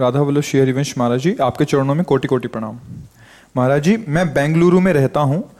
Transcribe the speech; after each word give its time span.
राधा 0.00 0.20
वल्लभ 0.20 0.42
श्री 0.42 0.60
हरिवंश 0.60 0.98
महाराज 0.98 1.20
जी, 1.20 1.36
आपके 1.42 1.64
चरणों 1.64 1.94
में 1.94 2.04
कोटि 2.04 2.28
कोटि 2.28 2.48
प्रणाम। 2.48 2.80
महाराज 3.56 3.82
जी, 3.82 4.04
मैं 4.08 4.34
बेंगलुरु 4.34 4.80
में 4.80 4.92
रहता 4.92 5.22
हूँ, 5.22 5.56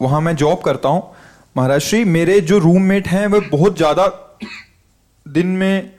वहाँ 0.00 0.20
मैं 0.20 0.36
जॉब 0.36 0.60
करता 0.60 0.88
हूँ। 0.88 1.14
महाराज 1.56 1.80
श्री, 1.80 2.06
मेरे 2.06 2.42
जो 2.42 2.58
रूममेट 2.58 3.08
हैं, 3.08 3.26
वे 3.26 3.42
बहुत 3.42 3.76
ज़्यादा 3.76 4.36
दिन 5.26 5.46
में 5.46 5.92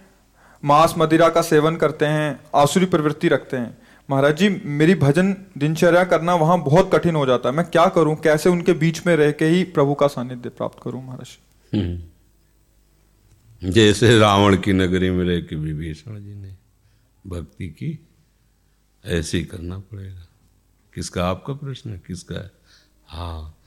मांस 0.64 0.96
मदिरा 0.98 1.30
का 1.30 1.44
सेवन 1.44 1.76
करते 1.76 2.08
हैं, 2.08 2.40
आसुरी 2.56 2.88
प्रवृत्ति 2.88 3.28
रखते 3.28 3.58
हैं। 3.58 3.78
महाराज 4.10 4.38
जी, 4.38 4.50
मेरी 4.50 4.96
भजन 4.96 5.36
दिनचर्या 5.58 6.06
करना 6.06 6.36
वहाँ 6.36 6.64
बहुत 6.64 6.94
कठिन 6.94 7.16
हो 7.16 7.26
जाता 7.26 7.50
है। 7.50 7.56
मैं 7.56 7.66
क्या 7.66 7.90
करूँ? 7.90 8.16
कैसे 8.16 8.50
उनके 8.50 8.76
बीच 8.76 9.08
में 9.08 9.16
रह 9.16 9.32
के 9.32 9.46
ही 9.46 9.72
प्रभु 9.72 9.94
का 9.94 10.08
सानिध्य 10.08 10.52
प्राप्त 10.52 10.84
करूँ, 10.84 11.04
महाराज 11.04 11.38
हम्म। 11.72 13.72
जैसे 13.72 14.20
रावण 14.20 14.58
की 14.58 14.74
नगरी 14.74 15.12
में 15.12 15.26
रह 15.26 15.42
के 15.42 15.56
विभीषण 15.56 16.16
जी 16.16 16.36
ने 16.36 16.65
भक्ति 17.28 17.68
की, 17.68 18.00
ऐसे 19.06 19.38
ही 19.38 19.46
करना 19.46 19.80
पड़ेगा। 19.80 20.28
किसका 20.94 21.28
आपका 21.28 21.54
प्रश्न 21.54 21.90
है, 21.90 22.02
किसका 22.08 22.36
है? 22.36 22.52
हाँ 23.08 23.58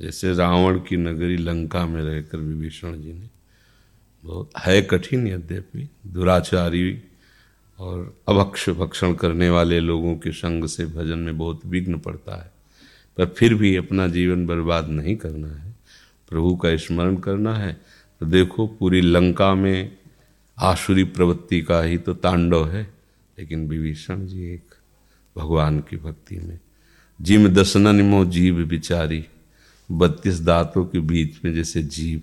जैसे 0.00 0.34
रावण 0.34 0.78
की 0.78 0.96
नगरी 0.96 1.36
लंका 1.36 1.86
में 1.86 2.02
रहकर 2.02 2.38
विभीषण 2.38 3.02
जी 3.02 3.12
ने 3.12 3.30
बहुत, 4.24 4.50
है 4.58 4.82
कठिन 4.82 5.28
यद्यपि, 5.28 5.88
दुराचारी 6.06 7.02
और 7.78 8.20
अभक्ष 8.28 8.70
भक्षण 8.70 9.14
करने 9.14 9.50
वाले 9.50 9.80
लोगों 9.80 10.16
के 10.16 10.32
संग 10.32 10.64
से 10.64 10.86
भजन 10.86 11.18
में 11.18 11.38
बहुत 11.38 11.60
विघ्न 11.66 11.98
पड़ता 11.98 12.42
है। 12.42 12.52
पर 13.18 13.26
फिर 13.26 13.54
भी 13.54 13.76
अपना 13.76 14.08
जीवन 14.08 14.46
बर्बाद 14.46 14.88
नहीं 14.88 15.16
करना 15.16 15.48
है। 15.48 15.76
प्रभु 16.28 16.56
का 16.56 16.76
स्मरण 16.76 17.16
करना 17.16 17.54
है। 17.54 17.80
तो 18.20 18.26
देखो, 18.26 18.66
पूरी 18.66 19.00
लंका 19.00 19.54
में 19.54 19.98
आसुरी 20.58 21.04
प्रवृत्ति 21.04 21.62
का 21.62 21.82
ही 21.82 21.98
तो 21.98 22.14
तांडव 22.14 22.68
है। 22.68 22.93
लेकिन 23.38 23.68
विभीषण 23.68 24.26
जी 24.26 24.44
एक 24.54 24.74
भगवान 25.36 25.78
की 25.80 25.96
भक्ति 25.96 26.38
में। 26.38 26.58
जिम 27.20 27.48
दसनन 27.48 28.00
मो 28.02 28.24
जीव 28.24 28.64
बिचारी 28.66 29.24
बत्तीस 29.92 30.40
दांतों 30.40 30.84
के 30.84 31.00
बीच 31.00 31.44
में 31.44 31.54
जैसे 31.54 31.82
जीव। 31.82 32.22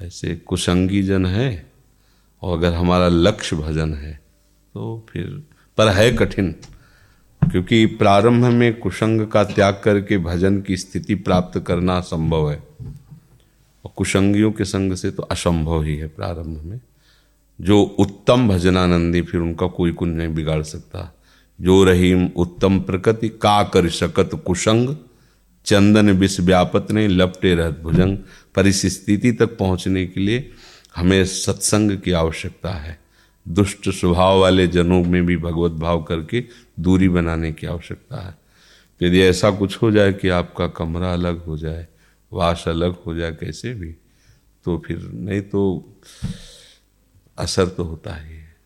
ऐसे 0.00 0.34
कुसंगी 0.36 1.02
जन 1.02 1.26
है 1.26 1.70
और 2.42 2.58
अगर 2.58 2.72
हमारा 2.72 3.08
लक्ष्य 3.08 3.56
भजन 3.56 3.94
है 3.94 4.20
तो 4.74 5.06
फिर 5.10 5.42
पर 5.78 5.88
है 5.88 6.12
कठिन। 6.12 6.54
क्योंकि 7.42 7.86
प्रारंभ 7.86 8.44
में 8.44 8.78
कुसंग 8.78 9.26
का 9.26 9.44
त्याग 9.44 9.80
करके 9.84 10.18
भजन 10.18 10.60
की 10.62 10.76
स्थिति 10.76 11.14
प्राप्त 11.14 11.58
करना 11.60 12.00
संभव 12.00 12.50
है। 12.50 12.62
और 13.84 13.90
कुसंगियों 13.96 14.52
के 14.52 14.64
संग 14.64 14.94
से 14.94 15.10
तो 15.10 15.22
असंभव 15.22 15.82
ही 15.82 15.96
है 15.96 16.08
प्रारंभ 16.08 16.62
में। 16.64 16.80
जो 17.62 17.82
उत्तम 17.82 18.48
भजनानंदी 18.48 19.22
फिर 19.22 19.40
उनका 19.40 19.66
कोई 19.66 19.92
कुछ 19.92 20.08
नहीं 20.08 20.34
बिगाड़ 20.34 20.62
सकता। 20.62 21.18
जो 21.60 21.84
रहीम 21.84 22.28
उत्तम 22.36 22.80
प्रकृति, 22.80 23.28
का 23.28 23.62
कर 23.62 23.88
शकत 23.88 24.30
कुशंग, 24.46 24.96
चंदन 25.64 26.10
विष 26.10 26.40
व्यापत 26.40 26.92
नहीं, 26.92 27.08
लपटे 27.08 27.54
रहत 27.54 27.78
भुजंग। 27.78 28.18
पर 28.54 28.66
इस 28.66 28.86
स्थिति 28.86 29.32
तक 29.32 29.58
पहुँचने 29.58 30.06
के 30.06 30.20
लिए 30.20 30.50
हमें 30.96 31.24
सत्संग 31.24 31.98
की 31.98 32.12
आवश्यकता 32.12 32.70
है। 32.70 32.98
दुष्ट 33.48 33.88
स्वभाव 33.88 34.40
वाले 34.40 34.66
जनों 34.66 35.04
में 35.04 35.26
भी 35.26 35.36
भगवत 35.36 35.72
भाव 35.72 36.02
करके 36.02 36.44
दूरी 36.80 37.08
बनाने 37.08 37.52
की 37.52 37.66
आवश्यकता 37.66 38.28
है। 38.28 38.38
यदि 39.02 39.20
ऐसा 39.20 39.50
कुछ 39.50 39.82
हो 39.82 39.90
जाए 39.90 40.12
कि 40.12 40.28
आपका 40.28 40.66
कमरा 40.66 41.12
अलग 41.12 41.44
हो 41.44 41.58
जाए, 41.58 41.86
वास 42.32 42.64
अलग 42.68 42.96
हो 43.06 43.14
जाए, 43.14 43.32
कैसे 43.32 43.74
भी 43.74 43.94
तो 44.64 44.82
फिर 44.86 44.98
नहीं 45.14 45.40
तो 45.40 45.92
असर 47.38 47.68
तो 47.68 47.84
होता 47.84 48.14
ही 48.14 48.34
है। 48.34 48.56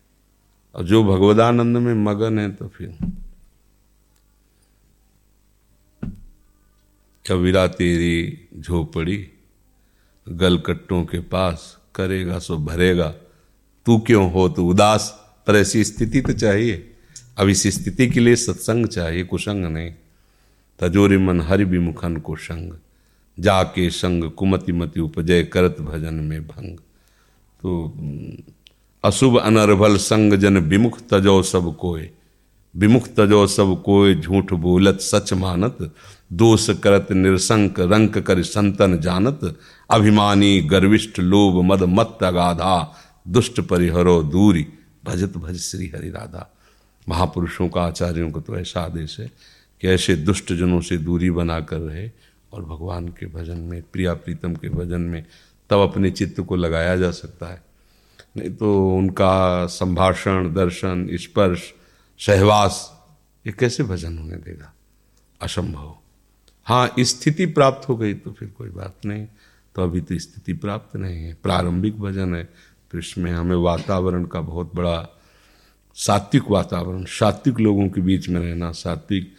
और 0.75 0.85
जो 0.85 1.03
भगवदानंद 1.03 1.77
में 1.77 1.93
मगन 1.93 2.39
है 2.39 2.51
तो 2.51 2.67
फिर 2.67 2.97
कबीरा 7.29 7.67
तेरी 7.67 8.47
झोपड़ी 8.59 9.29
गलकट्टों 10.29 11.05
के 11.05 11.19
पास 11.19 11.77
करेगा 11.95 12.39
सो 12.39 12.57
भरेगा। 12.57 13.09
तू 13.85 13.97
क्यों 13.99 14.31
हो? 14.31 14.49
तो 14.49 14.65
उदास? 14.65 15.23
पर 15.47 15.55
ऐसी 15.55 15.83
स्थिति 15.83 16.21
तो 16.21 16.33
चाहिए। 16.33 16.93
अब 17.37 17.49
इस 17.49 17.67
स्थिति 17.67 18.07
के 18.07 18.19
लिए 18.19 18.35
सत्संग 18.35 18.87
चाहिए, 18.87 19.23
कुसंग 19.23 19.65
नहीं। 19.65 19.93
तजोरी 20.79 21.17
मन 21.17 21.41
हरि 21.41 21.63
विमुखन 21.63 22.17
को 22.17 22.35
संग 22.35 22.73
जाके 23.39 23.89
संग 23.89 24.31
कुमति 24.31 24.71
मति 24.71 24.99
उपजय 24.99 25.43
करत 25.43 25.75
भजन 25.81 26.13
में 26.13 26.47
भंग। 26.47 26.77
तो 27.61 27.93
अशुभ 29.03 29.39
अनर्भल 29.39 29.97
संग 29.97 30.33
जन 30.33 30.57
विमुख 30.57 30.99
तजो 31.11 31.43
सब 31.43 31.77
कोय। 31.77 32.09
विमुख 32.75 33.07
तजो 33.07 33.47
सब 33.47 33.83
कोय, 33.85 34.15
झूठ 34.15 34.53
बोलत 34.53 34.99
सच 34.99 35.33
मानत। 35.33 35.95
दोष 36.33 36.69
करत 36.69 37.11
निरसंक, 37.11 37.79
रंक 37.79 38.17
कर 38.17 38.43
संतन 38.43 38.99
जानत। 38.99 39.59
अभिमानी, 39.89 40.61
गर्विष्ठ, 40.61 41.19
लोभ, 41.19 41.63
मद 41.63 41.83
मत 41.83 42.17
अगाधा। 42.23 42.95
दुष्ट 43.27 43.61
परिहरो, 43.61 44.23
दूरी। 44.23 44.67
भजत 45.05 45.37
भज 45.37 45.57
श्री 45.57 45.91
हरि 45.95 46.09
राधा। 46.09 46.53
महापुरुषों 47.09 47.69
का 47.69 47.81
आचार्यों 47.81 48.31
को 48.31 48.41
तो 48.41 48.57
ऐसा 48.57 48.81
आदेश 48.81 49.19
है 49.19 49.31
कि 49.81 49.87
ऐसे 49.87 50.15
दुष्ट 50.15 50.53
जनों 50.53 50.81
से 50.81 50.97
दूरी 50.97 51.31
बना 51.31 51.59
कर 51.59 51.77
रहे 51.77 52.11
और 52.53 52.65
भगवान 52.65 53.07
के 53.07 53.25
भजन 53.25 53.57
में, 53.57 53.83
प्रिया 53.93 54.13
प्रीतम 54.13 54.55
के 54.55 54.69
भजन 54.69 55.01
में 55.01 55.25
तब 55.69 55.77
अपने 55.77 56.11
चित्त 56.11 56.41
को 56.41 56.55
लगाया 56.55 56.95
जा 56.97 57.11
सकता 57.11 57.45
है। 57.45 57.66
नहीं 58.37 58.49
तो 58.49 58.95
उनका 58.95 59.65
संभाषण, 59.65 60.53
दर्शन, 60.53 61.09
स्पर्श, 61.13 61.73
सहवास, 62.19 63.03
ये 63.47 63.53
कैसे 63.59 63.83
भजन 63.83 64.17
होने 64.17 64.35
देगा? 64.35 64.73
असंभव। 65.41 65.95
हाँ 66.65 66.93
स्थिति 66.99 67.45
प्राप्त 67.45 67.89
हो 67.89 67.97
गई 67.97 68.13
तो 68.13 68.31
फिर 68.31 68.53
कोई 68.57 68.69
बात 68.69 68.95
नहीं। 69.05 69.27
तो 69.75 69.83
अभी 69.83 70.01
तो 70.01 70.19
स्थिति 70.19 70.53
प्राप्त 70.53 70.95
नहीं 70.95 71.23
है। 71.23 71.33
प्रारंभिक 71.33 71.99
भजन 71.99 72.35
है। 72.35 72.43
तो 72.91 72.99
इसमें 72.99 73.31
हमें 73.31 73.55
वातावरण 73.55 74.25
का 74.25 74.41
बहुत 74.41 74.75
बड़ा 74.75 75.19
सात्विक 75.95 76.43
वातावरण, 76.49 77.05
सात्विक 77.05 77.59
लोगों 77.59 77.89
के 77.89 78.01
बीच 78.01 78.29
में 78.29 78.41
रहना, 78.41 78.71
सात्विक। 78.71 79.35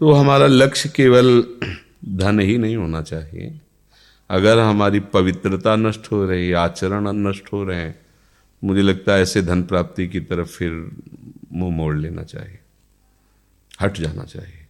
तो 0.00 0.12
हमारा 0.12 0.46
लक्ष्य 0.46 0.88
केवल 0.88 1.44
धन 2.08 2.40
ही 2.40 2.58
नहीं 2.58 2.76
होना 2.76 3.02
चाहिए। 3.02 3.60
अगर 4.30 4.58
हमारी 4.58 5.00
पवित्रता 5.00 5.76
नष्ट 5.76 6.12
हो 6.12 6.26
रही, 6.26 6.52
आचरण 6.52 7.08
नष्ट 7.08 7.52
हो 7.52 7.64
रहे 7.64 7.80
हैं 7.80 8.05
मुझे 8.64 8.82
लगता 8.82 9.12
है 9.12 9.22
ऐसे 9.22 9.42
धन 9.42 9.62
प्राप्ति 9.62 10.08
की 10.08 10.20
तरफ़ 10.20 10.48
फिर 10.48 10.96
मुँह 11.52 11.76
मोड़ 11.76 11.96
लेना 11.96 12.22
चाहिए। 12.22 12.58
हट 13.80 13.98
जाना 13.98 14.24
चाहिए। 14.24 14.66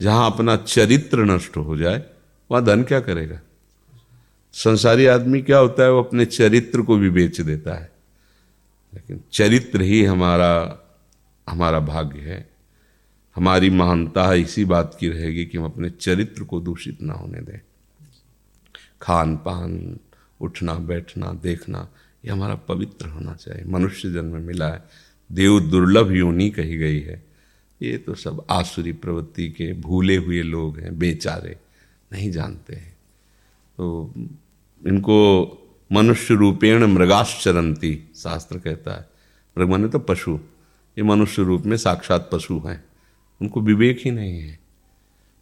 जहाँ 0.00 0.30
अपना 0.30 0.56
चरित्र 0.56 1.24
नष्ट 1.24 1.56
हो 1.56 1.76
जाए, 1.76 2.04
वहाँ 2.50 2.64
धन 2.64 2.82
क्या 2.82 3.00
करेगा? 3.00 3.40
संसारी 4.52 5.06
आदमी 5.06 5.42
क्या 5.42 5.58
होता 5.58 5.82
है, 5.82 5.92
वो 5.92 6.02
अपने 6.02 6.24
चरित्र 6.24 6.82
को 6.82 6.96
भी 6.96 7.10
बेच 7.10 7.40
देता 7.40 7.74
है। 7.74 7.92
लेकिन 8.94 9.20
चरित्र 9.32 9.82
ही 9.82 10.04
हमारा 10.04 10.78
हमारा 11.48 11.80
भाग्य 11.80 12.20
है। 12.20 12.50
हमारी 13.36 13.70
महानता 13.70 14.34
इसी 14.34 14.64
बात 14.64 14.96
की 15.00 15.08
रहेगी 15.08 15.46
कि 15.46 15.58
हम 15.58 15.64
अपने 15.64 15.90
चरित्र 15.90 16.44
को 16.44 16.60
दूषित 16.60 17.02
ना 17.02 17.14
होने 17.14 17.40
दें। 17.40 17.60
खान 19.02 19.36
पान 19.36 19.98
उठना, 20.40 20.74
बैठना, 20.74 21.32
देखना 21.32 21.88
ये 22.24 22.30
हमारा 22.30 22.54
पवित्र 22.54 23.06
होना 23.06 23.34
चाहिए। 23.34 23.64
मनुष्य 23.64 24.12
जन्म 24.12 24.42
मिला 24.42 24.68
है। 24.68 24.82
देव 25.32 25.60
दुर्लभ 25.60 26.12
योनि 26.12 26.50
कही 26.50 26.78
गई 26.78 27.00
है। 27.00 27.24
ये 27.82 27.98
तो 27.98 28.14
सब 28.14 28.46
आसुरी 28.50 28.92
प्रवृत्ति 28.92 29.48
के 29.48 29.72
भूले 29.72 30.16
हुए 30.16 30.42
लोग 30.42 30.78
हैं, 30.78 30.98
बेचारे, 30.98 31.56
नहीं 32.12 32.30
जानते 32.30 32.74
हैं। 32.74 32.96
तो 33.76 34.12
इनको 34.86 35.56
मनुष्य 35.92 36.34
रूपेण 36.34 36.86
मृगाश्चरंती, 36.86 38.10
शास्त्र 38.16 38.58
कहता 38.58 38.98
है। 38.98 39.10
मृग 39.58 39.68
माने 39.68 39.88
तो 39.88 39.98
पशु। 39.98 40.36
ये 40.98 41.02
मनुष्य 41.02 41.42
रूप 41.42 41.62
में 41.62 41.76
साक्षात 41.76 42.30
पशु 42.32 42.62
हैं। 42.66 42.84
उनको 43.42 43.60
विवेक 43.60 44.00
ही 44.04 44.10
नहीं 44.10 44.40
है। 44.40 44.58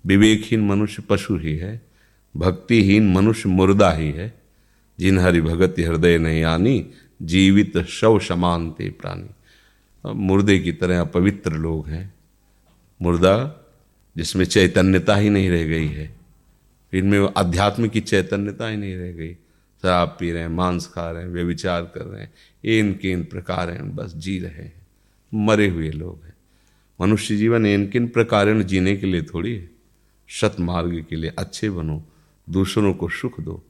विवेकहीन 0.07 0.61
मनुष्य 0.61 1.03
पशु 1.03 1.37
ही 1.37 1.57
है। 1.57 1.87
भक्तिहीन 2.37 3.13
मनुष्य 3.13 3.49
मुर्दा 3.49 3.93
ही 3.93 4.11
है। 4.11 4.38
जिन 5.01 5.19
हरि 5.19 5.41
भगत 5.41 5.75
हृदय 5.79 6.19
नहीं 6.19 6.45
आनी 6.45 6.91
जीवित 7.23 7.79
शव 7.79 8.19
समान 8.19 8.21
समानते 8.21 8.91
प्राणी। 8.91 9.31
मुर्दे 10.15 10.59
की 10.59 10.73
तरह 10.73 11.05
पवित्र 11.05 11.53
लोग 11.53 11.89
हैं। 11.89 12.15
मुर्दा, 13.03 13.65
जिसमें 14.17 14.45
चैतन्यता 14.45 15.17
ही 15.17 15.31
नहीं 15.31 15.51
रह 15.51 15.65
गई 15.65 15.87
है, 15.87 16.17
इनमें 16.93 17.19
अध्यात्म 17.19 17.89
की 17.89 18.01
चैतन्यता 18.01 18.69
ही 18.69 18.77
नहीं 18.77 18.97
रह 18.97 19.13
गई। 19.13 19.35
शराब 19.83 20.17
पी 20.21 20.33
रहे 20.33 20.43
हैं, 20.43 20.49
मांस 20.49 20.87
खा 20.87 21.11
रहे 21.11 21.23
हैं 21.23 21.31
वे 21.31 21.45
विचार 21.45 21.83
कर 21.83 22.01
रहे 22.01 22.23
हैं 22.23 22.33
इन 22.65 22.95
किन 22.95 23.25
प्रकार 23.25 23.71
हैं, 23.71 23.97
बस 23.97 24.13
जी 24.17 24.39
रहे 24.39 24.53
हैं, 24.53 24.87
मरे 25.35 25.69
हुए 25.69 25.91
लोग 25.91 26.25
हैं। 26.25 26.35
मनुष्य 27.01 27.37
जीवन 27.37 27.67
इन 27.67 27.89
किन 27.89 28.09
प्रकार 28.09 28.63
जीने 28.63 28.97
के 28.97 29.07
लिए 29.07 29.23
थोड़ी 29.23 29.55
है। 29.55 29.71
सतमार्ग 30.29 31.07
के 31.11 31.17
लिए 31.17 31.33
अच्छे 31.39 31.71
बनो, 31.71 32.05
दूसरों 32.51 32.95
को 32.95 33.09
सुख 33.09 33.41
दो 33.41 33.65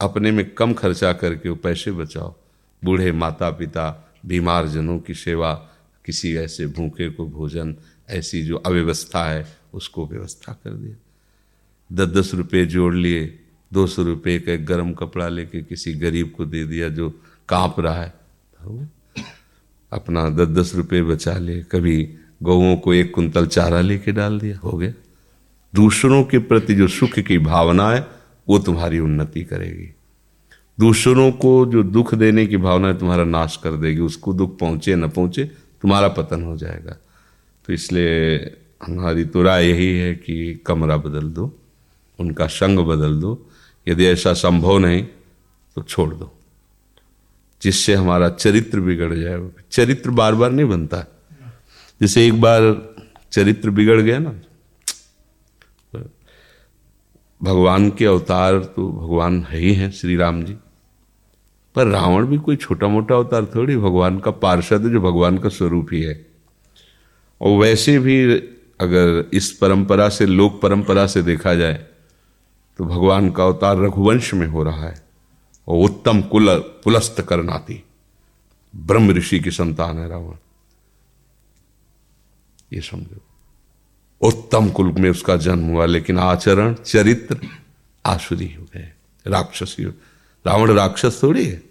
अपने 0.00 0.30
में 0.30 0.54
कम 0.54 0.72
खर्चा 0.72 1.12
करके 1.12 1.48
वो 1.48 1.56
पैसे 1.56 1.92
बचाओ। 1.92 2.34
बूढ़े 2.84 3.12
माता 3.12 3.50
पिता 3.50 4.14
बीमार 4.26 4.68
जनों 4.68 4.98
की 4.98 5.14
सेवा, 5.14 5.52
किसी 6.04 6.36
ऐसे 6.36 6.66
भूखे 6.66 7.10
को 7.10 7.26
भोजन, 7.26 7.76
ऐसी 8.08 8.42
जो 8.42 8.56
अव्यवस्था 8.56 9.24
है, 9.24 9.56
उसको 9.74 10.06
व्यवस्था 10.06 10.52
कर 10.52 10.70
दिया। 10.70 10.96
दस 11.92 12.08
दस 12.08 12.34
रुपये 12.34 12.66
जोड़ 12.66 12.94
लिए, 12.94 13.38
दो 13.72 13.86
सौ 13.86 14.02
रुपये 14.02 14.38
का 14.38 14.52
एक 14.52 14.66
गर्म 14.66 14.92
कपड़ा 14.92 15.28
लेके 15.28 15.62
किसी 15.62 15.94
गरीब 15.94 16.34
को 16.36 16.44
दे 16.44 16.64
दिया 16.64 16.88
जो 16.88 17.10
काँप 17.48 17.80
रहा 17.80 18.02
है। 18.02 18.14
अपना 19.92 20.30
दस 20.30 20.48
दस 20.48 20.74
रुपये 20.74 21.02
बचा 21.02 21.38
लिए, 21.38 21.62
कभी 21.62 22.14
गौओं 22.42 22.76
को 22.76 22.94
एक 22.94 23.14
कुंतल 23.14 23.46
चारा 23.46 23.80
लेके 23.80 24.12
डाल 24.12 24.40
दिया, 24.40 24.58
हो 24.58 24.72
गया। 24.72 24.92
दूसरों 25.74 26.24
के 26.24 26.38
प्रति 26.38 26.74
जो 26.74 26.88
सुख 26.88 27.10
की 27.10 27.38
भावना 27.38 27.90
है 27.90 28.15
वो 28.48 28.58
तुम्हारी 28.58 28.98
उन्नति 28.98 29.44
करेगी। 29.44 29.94
दूसरों 30.80 31.32
को 31.32 31.66
जो 31.66 31.82
दुख 31.82 32.14
देने 32.14 32.46
की 32.46 32.56
भावना 32.56 32.88
है, 32.88 32.98
तुम्हारा 32.98 33.24
नाश 33.24 33.56
कर 33.56 33.72
देगी। 33.72 34.00
उसको 34.00 34.32
दुख 34.32 34.58
पहुँचे, 34.58 34.94
न 34.94 35.08
पहुँचे, 35.08 35.44
तुम्हारा 35.82 36.08
पतन 36.08 36.42
हो 36.42 36.56
जाएगा। 36.56 36.96
तो 37.66 37.72
इसलिए 37.72 38.36
हमारी 38.86 39.24
तो 39.24 39.42
राय 39.42 39.68
यही 39.68 39.98
है 39.98 40.14
कि 40.14 40.60
कमरा 40.66 40.96
बदल 40.96 41.28
दो, 41.28 41.58
उनका 42.20 42.46
संग 42.46 42.78
बदल 42.78 43.20
दो। 43.20 43.50
यदि 43.88 44.06
ऐसा 44.06 44.32
संभव 44.32 44.78
नहीं 44.78 45.02
तो 45.74 45.82
छोड़ 45.82 46.14
दो। 46.14 46.32
जिससे 47.62 47.94
हमारा 47.94 48.28
चरित्र 48.28 48.80
बिगड़ 48.80 49.14
जाए 49.14 49.50
चरित्र 49.70 50.10
बार 50.10 50.34
बार 50.34 50.50
नहीं 50.50 50.66
बनता। 50.66 51.04
जैसे 52.00 52.26
एक 52.26 52.40
बार 52.40 52.94
चरित्र 53.32 53.70
बिगड़ 53.70 54.00
गया 54.00 54.18
ना 54.18 54.32
भगवान 57.42 57.90
के 57.90 58.04
अवतार 58.06 58.58
तो 58.58 58.90
भगवान 58.92 59.42
है 59.42 59.58
ही 59.58 59.72
हैं 59.74 59.90
श्री 59.90 60.16
राम 60.16 60.42
जी। 60.44 60.56
पर 61.74 61.86
रावण 61.86 62.26
भी 62.26 62.38
कोई 62.38 62.56
छोटा 62.56 62.88
मोटा 62.88 63.14
अवतार 63.14 63.44
थोड़ी, 63.54 63.76
भगवान 63.76 64.18
का 64.18 64.30
पार्षद 64.30 64.82
जो 64.82 65.00
भगवान 65.00 65.38
का 65.38 65.48
स्वरूप 65.48 65.88
ही 65.92 66.02
है। 66.02 66.26
और 67.40 67.58
वैसे 67.58 67.98
भी 67.98 68.36
अगर 68.80 69.30
इस 69.32 69.52
परंपरा 69.52 70.08
से, 70.08 70.26
लोक 70.26 70.60
परंपरा 70.60 71.06
से 71.06 71.22
देखा 71.22 71.54
जाए 71.54 71.86
तो 72.78 72.84
भगवान 72.84 73.30
का 73.30 73.44
अवतार 73.44 73.78
रघुवंश 73.78 74.34
में 74.34 74.46
हो 74.46 74.62
रहा 74.62 74.88
है। 74.88 75.02
और 75.68 75.84
उत्तम 75.84 76.20
कुल 76.22 76.58
पुलस्त 76.84 77.20
करनाती, 77.20 77.82
ब्रह्म 78.74 79.10
ऋषि 79.10 79.40
की 79.40 79.50
संतान 79.50 79.98
है 79.98 80.08
रावण। 80.08 80.34
ये 82.72 82.80
समझो। 82.80 83.25
उत्तम 84.20 84.68
कुल 84.70 84.92
में 84.92 85.10
उसका 85.10 85.36
जन्म 85.36 85.64
हुआ, 85.64 85.86
लेकिन 85.86 86.18
आचरण, 86.18 86.74
चरित्र 86.74 87.38
आसुरी 88.06 88.54
हो 88.58 88.66
गए। 88.74 88.92
राक्षसी 89.26 89.84
रावण 89.84 90.70
राक्षस 90.72 91.20
थोड़ी 91.22 91.46
है। 91.46 91.62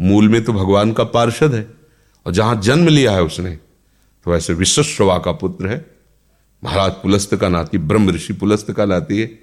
मूल 0.00 0.28
में 0.28 0.44
तो 0.44 0.52
भगवान 0.52 0.92
का 0.92 1.04
पार्षद 1.04 1.54
है, 1.54 1.66
और 2.26 2.32
जहाँ 2.32 2.60
जन्म 2.62 2.88
लिया 2.88 3.12
है 3.12 3.22
उसने 3.22 3.58
तो 4.24 4.36
ऐसे 4.36 4.54
विश्वश्रवा 4.54 5.18
का 5.18 5.32
पुत्र 5.32 5.66
है। 5.66 5.90
महाराज 6.64 6.92
पुलस्त 6.92 7.36
का 7.36 7.48
नाती, 7.48 7.78
ब्रह्म 7.78 8.10
ऋषि 8.10 8.32
पुलस्त 8.32 8.72
का 8.72 8.84
नाती 8.84 9.20
है। 9.20 9.38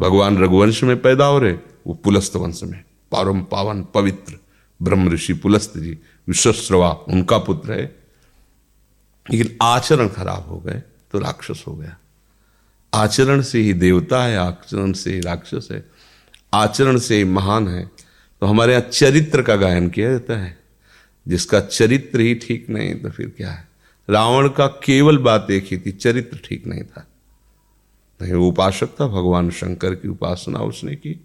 भगवान 0.00 0.38
रघुवंश 0.38 0.82
में 0.82 1.02
पैदा 1.02 1.24
हो 1.24 1.38
रहे, 1.38 1.52
वो 1.86 1.94
पुलस्त 1.94 2.36
वंश 2.36 2.60
में। 2.62 2.84
पारम 3.12 3.42
पावन 3.42 3.82
पवित्र 3.94 4.38
ब्रह्म 4.82 5.12
ऋषि 5.12 5.32
पुलस्त 5.32 5.78
जी 5.78 5.98
विश्वश्रवा 6.28 6.90
उनका 6.90 7.38
पुत्र 7.38 7.72
है। 7.72 7.96
लेकिन 9.30 9.56
आचरण 9.62 10.08
खराब 10.08 10.48
हो 10.48 10.58
गए। 10.58 10.82
तो 11.12 11.18
राक्षस 11.18 11.64
हो 11.68 11.74
गया। 11.74 11.96
आचरण 12.94 13.42
से 13.42 13.60
ही 13.60 13.72
देवता 13.72 14.24
है, 14.24 14.36
आचरण 14.36 14.92
से 14.92 15.14
ही 15.14 15.20
राक्षस 15.20 15.68
है, 15.72 15.84
आचरण 16.54 16.98
से 16.98 17.16
ही 17.16 17.24
महान 17.24 17.68
है। 17.68 17.90
तो 18.40 18.46
हमारे 18.46 18.72
यहाँ 18.72 18.88
चरित्र 18.92 19.42
का 19.42 19.56
गायन 19.56 19.88
किया 19.88 20.10
जाता 20.10 20.38
है। 20.38 20.58
जिसका 21.28 21.60
चरित्र 21.60 22.20
ही 22.20 22.34
ठीक 22.34 22.70
नहीं 22.70 22.94
तो 22.94 23.10
फिर 23.10 23.34
क्या 23.36 23.50
है? 23.50 23.68
रावण 24.10 24.48
का 24.48 24.66
केवल 24.66 25.18
बात 25.18 25.46
एक 25.50 25.68
ही 25.70 25.78
थी, 25.78 25.92
चरित्र 25.92 26.40
ठीक 26.44 26.66
नहीं 26.66 26.82
था। 26.82 27.06
नहीं, 28.22 28.32
वो 28.32 28.48
उपासक 28.48 28.86
था, 28.86 29.06
भगवान 29.06 29.50
शंकर 29.50 29.94
की 29.94 30.08
उपासना 30.08 30.58
उसने 30.58 30.94
की। 30.94 31.20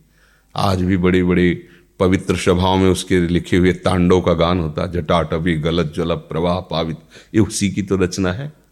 आज 0.55 0.81
भी 0.81 0.97
बड़ी 0.97 1.23
बड़ी 1.23 1.63
पवित्र 1.99 2.37
सभाओं 2.37 2.77
में 2.77 2.89
उसके 2.89 3.27
लिखे 3.27 3.57
हुए 3.57 3.73
तांडव 3.73 4.21
का 4.21 4.33
गान 4.33 4.59
होता, 4.59 4.87
जटाटवी, 4.87 5.55
गलत 5.55 5.93
जलप 5.95 6.17
प्रवाह 6.17 6.59
पावित, 6.59 6.97
ये 7.35 7.41
उसी 7.41 7.69
की 7.69 7.81
तो 7.81 7.97
रचना 7.97 8.33
है। 8.33 8.62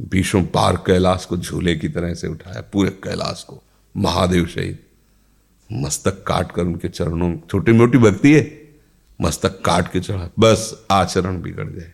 भीषण 0.00 0.44
पार 0.44 0.76
कैलाश 0.76 1.24
को 1.24 1.36
झूले 1.36 1.74
की 1.76 1.88
तरह 1.88 2.14
से 2.14 2.28
उठाया, 2.28 2.60
पूरे 2.72 2.90
कैलाश 3.04 3.42
को, 3.48 3.62
महादेव 3.94 4.46
शहीद 4.46 4.78
मस्तक 5.70 6.24
काट 6.26 6.52
कर 6.52 6.62
उनके 6.62 6.88
चरणों 6.88 7.36
छोटी 7.50 7.72
मोटी 7.72 7.98
भक्ति 7.98 8.34
है? 8.34 8.60
मस्तक 9.20 9.60
काट 9.60 9.92
के 9.92 10.00
चढ़ा, 10.00 10.28
बस 10.38 10.86
आचरण 10.90 11.40
बिगड़ 11.42 11.68
गए। 11.68 11.92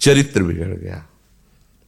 चरित्र 0.00 0.42
बिगड़ 0.42 0.74
गया। 0.74 1.06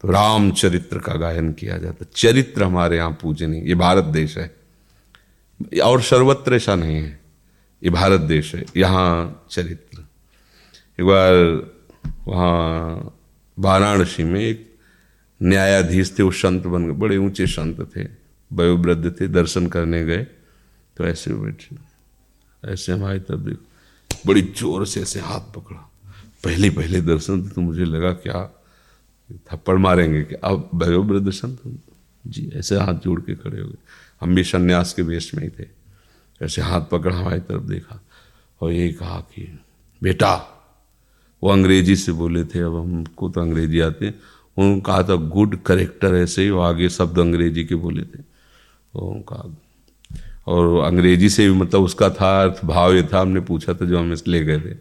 तो 0.03 0.11
राम 0.11 0.51
चरित्र 0.53 0.99
का 0.99 1.15
गायन 1.15 1.53
किया 1.53 1.79
जाता, 1.79 2.05
चरित्र 2.15 2.65
हमारे 2.65 2.97
यहाँ 2.97 3.19
पूजनी 3.23 3.61
ये 3.61 3.75
भारत 3.75 4.05
देश 4.05 4.39
है। 4.39 4.55
और 5.85 6.03
सर्वत्र 6.03 6.55
ऐसा 6.55 6.75
नहीं 6.75 6.97
है, 6.97 7.21
ये 7.83 7.91
भारत 7.91 8.21
देश 8.21 8.55
है, 8.55 8.65
यहाँ 8.77 9.47
चरित्र। 9.51 10.05
एक 10.99 11.07
बार 11.07 11.35
वहाँ 12.29 13.19
वाराणसी 13.59 14.25
में 14.25 14.41
एक 14.41 14.72
न्यायाधीश 15.43 16.19
थे, 16.19 16.23
वो 16.23 16.31
संत 16.31 16.67
बन 16.67 16.87
गए, 16.87 16.93
बड़े 16.93 17.17
ऊँचे 17.17 17.47
संत 17.47 17.81
थे, 17.97 18.07
वयोवृद्ध 18.51 19.21
थे, 19.21 19.29
दर्शन 19.29 19.67
करने 19.67 20.05
गए 20.05 20.27
तो 20.97 21.05
ऐसे 21.05 21.35
बैठे 21.35 21.77
ऐसे 22.63 22.93
हमारी 22.93 23.19
तरफ़ 23.19 23.41
देखो, 23.41 23.65
बड़ी 24.27 24.43
ज़ोर 24.43 24.87
से 24.87 25.01
ऐसे 25.03 25.21
हाथ 25.21 25.41
पकड़ा। 25.55 25.89
पहले 26.45 26.71
पहले 26.71 27.01
दर्शन 27.01 27.49
तो 27.49 27.61
मुझे 27.61 27.85
लगा 27.85 28.13
क्या, 28.13 28.45
थप्पड़ 29.53 29.77
मारेंगे 29.79 30.23
कि 30.23 30.35
अब 30.35 30.71
वयोवृद्ध 30.75 31.31
संत 31.31 31.61
जी, 32.27 32.51
ऐसे 32.55 32.77
हाथ 32.77 32.95
जोड़ 32.95 33.21
के 33.21 33.35
खड़े 33.35 33.61
हो 33.61 33.69
गए। 33.69 33.79
हम 34.21 34.35
भी 34.35 34.45
संन्यास 34.45 34.93
के 34.93 35.03
वेश 35.03 35.35
में 35.35 35.43
ही 35.43 35.51
थे। 35.51 35.69
ऐसे 36.41 36.63
हाथ 36.63 36.81
पकड़ा, 36.81 37.17
हमारी 37.17 37.41
तरफ़ 37.41 37.63
देखा, 37.63 38.01
और 38.61 38.73
ये 38.73 38.93
कहा 38.93 39.21
कि, 39.21 39.59
बेटा, 40.03 40.35
वो 41.43 41.51
अंग्रेज़ी 41.51 41.97
से 41.97 42.13
बोले 42.13 42.45
थे, 42.45 42.61
अब 42.61 42.77
हमको 42.77 43.29
तो 43.29 43.41
अंग्रेज़ी 43.41 43.81
आते 43.81 44.15
उन्होंने 44.57 44.81
कहा 44.81 45.03
था 45.03 45.15
गुड 45.29 45.57
करेक्टर, 45.63 46.15
ऐसे 46.15 46.43
ही 46.43 46.51
वो 46.51 46.61
आगे 46.61 46.89
शब्द 46.91 47.19
अंग्रेज़ी 47.19 47.65
के 47.65 47.75
बोले 47.75 48.03
थे। 48.03 48.19
तो 48.19 49.25
कहा 49.29 49.57
और 50.47 50.85
अंग्रेज़ी 50.85 51.29
से 51.29 51.49
भी 51.49 51.55
मतलब 51.55 51.83
उसका 51.83 52.09
था 52.11 52.31
अर्थ 52.43 52.65
भाव 52.65 52.95
ये 52.95 53.03
था, 53.03 53.21
हमने 53.21 53.41
पूछा 53.41 53.75
था 53.75 53.87
जो 53.87 53.99
हम 53.99 54.13
इसलिए 54.13 54.45
गए 54.45 54.61
थे, 54.61 54.75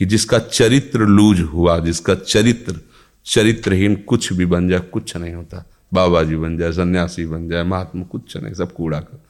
कि 0.00 0.04
जिसका 0.04 0.38
चरित्र 0.38 1.06
लूज 1.06 1.40
हुआ, 1.42 1.78
जिसका 1.78 2.14
चरित्र, 2.14 2.80
चरित्रहीन 3.26 3.96
कुछ 4.02 4.32
भी 4.32 4.46
बन 4.46 4.68
जाए, 4.68 4.80
कुछ 4.92 5.16
नहीं 5.16 5.34
होता। 5.34 5.64
बाबा 5.94 6.22
जी 6.22 6.36
बन 6.36 6.56
जाए, 6.58 6.72
सन्यासी 6.72 7.26
बन 7.26 7.48
जाए, 7.48 7.62
महात्मा 7.64 8.04
कुछ 8.04 8.36
नहीं, 8.36 8.54
सब 8.54 8.72
कूड़ा 8.72 9.00
कर। 9.00 9.22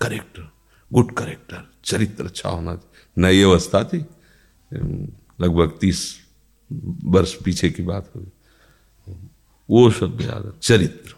करेक्टर, 0.00 0.48
गुड 0.90 1.12
करेक्टर, 1.12 1.66
चरित्र 1.84 2.24
अच्छा 2.24 2.48
होना 2.48 2.78
नई 3.16 3.42
अवस्था 3.42 3.82
थी। 3.84 4.04
लगभग 5.40 5.72
तीस 5.80 6.00
वर्ष 7.04 7.34
पीछे 7.34 7.70
की 7.70 7.82
बात 7.82 8.10
होगी। 8.16 8.30
वो 9.70 9.90
शब्द 9.90 10.20
याद 10.20 10.52
चरित्र। 10.62 11.14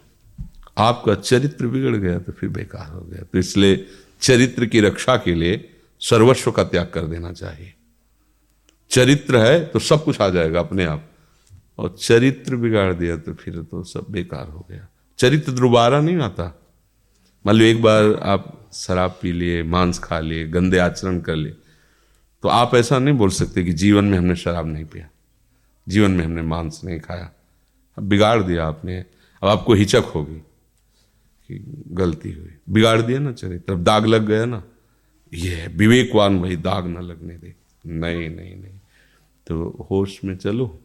आपका 0.77 1.15
चरित्र 1.15 1.67
बिगड़ 1.67 1.95
गया 1.95 2.19
तो 2.19 2.31
फिर 2.31 2.49
बेकार 2.49 2.89
हो 2.91 3.01
गया। 3.01 3.23
तो 3.23 3.39
इसलिए 3.39 3.85
चरित्र 4.21 4.65
की 4.65 4.81
रक्षा 4.81 5.15
के 5.17 5.33
लिए 5.35 5.69
सर्वस्व 6.01 6.51
का 6.51 6.63
त्याग 6.63 6.91
कर 6.93 7.01
देना 7.01 7.31
चाहिए। 7.33 7.73
चरित्र 8.91 9.37
है 9.37 9.65
तो 9.65 9.79
सब 9.79 10.03
कुछ 10.03 10.21
आ 10.21 10.29
जाएगा 10.29 10.59
अपने 10.59 10.85
आप। 10.85 11.09
और 11.77 11.95
चरित्र 12.01 12.55
बिगाड़ 12.55 12.93
दिया 12.93 13.17
तो 13.17 13.33
फिर 13.33 13.61
तो 13.61 13.83
सब 13.83 14.05
बेकार 14.09 14.47
हो 14.47 14.65
गया। 14.71 14.87
चरित्र 15.19 15.51
दोबारा 15.51 15.99
नहीं 16.01 16.17
आता। 16.17 16.45
मान 17.45 17.55
लो 17.55 17.65
एक 17.65 17.81
बार 17.81 18.13
आप 18.23 18.69
शराब 18.73 19.17
पी 19.21 19.31
लिए, 19.31 19.63
मांस 19.63 19.99
खा 19.99 20.19
लिए, 20.19 20.47
गंदे 20.47 20.77
आचरण 20.77 21.19
कर 21.21 21.35
लिए 21.35 21.55
तो 22.43 22.49
आप 22.49 22.75
ऐसा 22.75 22.99
नहीं 22.99 23.15
बोल 23.15 23.29
सकते 23.29 23.63
कि 23.63 23.73
जीवन 23.73 24.05
में 24.05 24.17
हमने 24.17 24.35
शराब 24.35 24.67
नहीं 24.67 24.85
पिया। 24.85 25.07
जीवन 25.87 26.11
में 26.11 26.23
हमने 26.25 26.41
मांस 26.41 26.81
नहीं 26.83 26.99
खाया। 26.99 27.29
बिगाड़ 27.99 28.43
दिया 28.43 28.65
आपने। 28.65 29.05
अब 29.43 29.45
आपको 29.45 29.73
हिचक 29.73 30.03
होगी 30.15 30.37
कि 31.47 31.83
गलती 31.87 32.31
हुई। 32.31 32.57
बिगाड़ 32.69 33.01
दिया 33.01 33.19
ना 33.19 33.31
चरित्र। 33.31 33.73
अब 33.73 33.83
दाग 33.83 34.05
लग 34.05 34.25
गया 34.27 34.45
ना। 34.45 34.63
ये 35.33 35.67
विवेकवान 35.67 36.41
भाई 36.41 36.55
दाग 36.55 36.87
ना 36.87 36.99
लगने 36.99 37.37
दे। 37.37 37.55
नहीं 37.85 38.29
नहीं 38.29 38.55
नहीं। 38.55 38.79
तो 39.47 39.87
होश 39.91 40.23
में 40.23 40.37
चलो। 40.37 40.79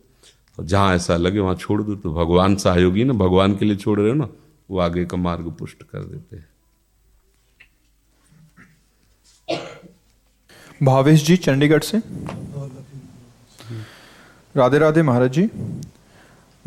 और 0.59 0.65
जहाँ 0.65 0.97
ऐसा 0.97 1.17
लगे, 1.17 1.39
वहाँ 1.39 1.55
छोड़ 1.55 1.83
दो। 1.83 1.95
तो 1.95 2.15
भगवान 2.15 2.57
सहयोगी 2.57 3.05
ना, 3.05 3.13
भगवान 3.13 3.57
के 3.57 3.65
लिए 3.65 3.77
छोड़ 3.77 4.01
रहे 4.01 4.09
हो 4.09 4.15
ना, 4.15 4.29
वो 4.71 4.79
आगे 4.79 5.05
का 5.05 5.17
मार्ग 5.17 5.53
पुष्ट 5.59 5.83
कर 5.83 6.05
देते 6.05 6.37
हैं। 6.37 6.49
भावेश 10.83 11.27
जी, 11.27 11.37
चंडीगढ़ 11.37 11.81
से? 11.81 12.03
राधे 14.57 14.79
राधे 14.79 15.03
महाराज 15.03 15.33
जी। 15.33 15.51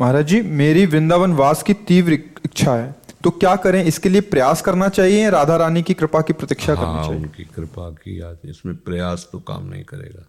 महाराज 0.00 0.26
जी 0.26 0.40
मेरी 0.42 0.86
वृंदावन 0.86 1.32
वास 1.32 1.62
की 1.62 1.74
तीव्र 1.74 2.12
इच्छा 2.12 2.74
है। 2.74 2.94
तो 3.24 3.30
क्या 3.30 3.56
करें? 3.56 3.84
इसके 3.84 4.08
लिए 4.08 4.20
प्रयास 4.20 4.62
करना 4.62 4.88
चाहिए 4.88 5.30
राधा 5.30 5.56
रानी 5.56 5.82
की 5.82 5.94
कृपा 5.94 6.20
की 6.20 6.32
प्रतीक्षा 6.32 6.74
हाँ, 6.74 6.94
करनी 6.94 7.08
चाहिए? 7.08 7.22
उनकी 7.22 7.44
कृपा 7.44 7.90
की 7.90 8.20
याद 8.20 8.38
इसमें 8.44 8.76
प्रयास 8.76 9.28
तो 9.32 9.38
काम 9.38 9.66
नहीं 9.66 9.84
करेगा। 9.84 10.26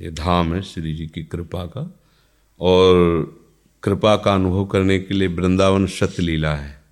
ये 0.00 0.10
धाम 0.10 0.54
है 0.54 0.62
श्री 0.62 0.94
जी 0.94 1.06
की 1.06 1.24
कृपा 1.24 1.64
का। 1.64 1.98
और 2.60 2.94
कृपा 3.82 4.16
का 4.16 4.34
अनुभव 4.34 4.64
करने 4.64 4.98
के 4.98 5.14
लिए 5.14 5.28
वृंदावन 5.28 5.86
सतलीला 5.86 6.54
है। 6.54 6.82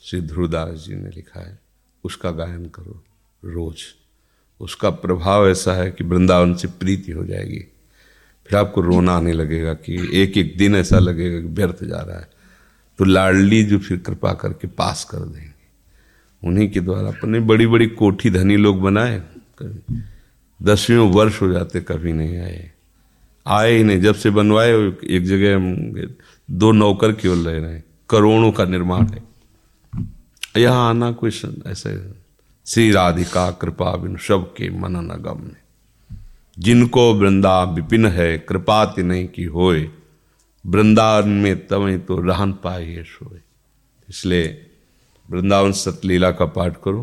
श्री 0.00 0.20
ध्रुवदास 0.20 0.78
जी 0.78 0.94
ने 0.94 1.10
लिखा 1.10 1.40
है 1.40 1.58
उसका 2.04 2.30
गायन 2.30 2.66
करो 2.66 3.02
रोज। 3.44 3.82
उसका 4.60 4.90
प्रभाव 4.90 5.48
ऐसा 5.48 5.72
है 5.72 5.90
कि 5.90 6.04
वृंदावन 6.04 6.54
से 6.54 6.68
प्रीति 6.68 7.12
हो 7.12 7.24
जाएगी। 7.24 7.71
फिर 8.46 8.58
आपको 8.58 8.80
रोना 8.80 9.12
आने 9.12 9.32
लगेगा 9.32 9.74
कि 9.74 10.10
एक 10.22 10.38
एक 10.38 10.56
दिन 10.56 10.76
ऐसा 10.76 10.98
लगेगा 10.98 11.40
कि 11.40 11.46
व्यर्थ 11.46 11.84
जा 11.84 12.00
रहा 12.00 12.18
है। 12.18 12.30
तो 12.98 13.04
लाडली 13.04 13.62
जो 13.62 13.78
फिर 13.78 13.98
कृपा 13.98 14.32
करके 14.32 14.68
पास 14.68 15.04
कर 15.04 15.18
देंगे। 15.18 15.52
उन्हीं 16.48 16.70
के 16.70 16.80
द्वारा 16.80 17.08
अपने 17.08 17.40
बड़ी 17.40 17.66
बड़ी 17.66 17.86
कोठी 17.86 18.30
धनी 18.30 18.56
लोग 18.56 18.80
बनाए। 18.80 19.22
दसवें 20.62 20.98
वर्ष 20.98 21.42
हो 21.42 21.52
जाते, 21.52 21.80
कभी 21.80 22.12
नहीं 22.12 22.38
आए। 22.38 22.72
आए 23.46 23.72
ही 23.72 23.84
नहीं। 23.84 24.00
जब 24.00 24.14
से 24.14 24.30
बनवाए, 24.30 24.72
एक 25.10 25.24
जगह 25.24 25.56
हम 25.56 25.92
दो 26.50 26.72
नौकर 26.72 27.12
केवल 27.12 27.38
रह 27.38 27.60
रहे 27.60 27.72
हैं। 27.72 27.84
करोड़ों 28.10 28.52
का 28.52 28.64
निर्माण 28.64 29.06
है। 29.06 29.22
यहाँ 30.56 30.90
आना 30.90 31.12
कोई 31.12 31.30
ऐसे, 31.66 32.12
श्री 32.66 32.90
राधिका 32.90 33.50
कृपा 33.50 33.96
बिन 33.96 34.16
शब 34.16 34.54
के 34.56 34.70
मनन 34.70 35.10
अगम 35.10 35.40
में 35.44 35.61
जिनको 36.58 37.12
वृंदा 37.14 37.62
विपिन 37.64 38.06
है, 38.06 38.38
कृपा 38.38 38.94
नहीं 38.98 39.26
की 39.28 39.44
होए। 39.44 39.90
वृंदावन 40.66 41.28
में 41.28 41.66
तवें 41.66 42.04
तो 42.06 42.20
रहन 42.20 42.52
पाए 42.52 43.04
सोए। 43.06 43.40
इसलिए 44.08 44.70
वृंदावन 45.30 45.72
सतलीला 45.72 46.30
का 46.30 46.46
पाठ 46.46 46.76
करो 46.84 47.02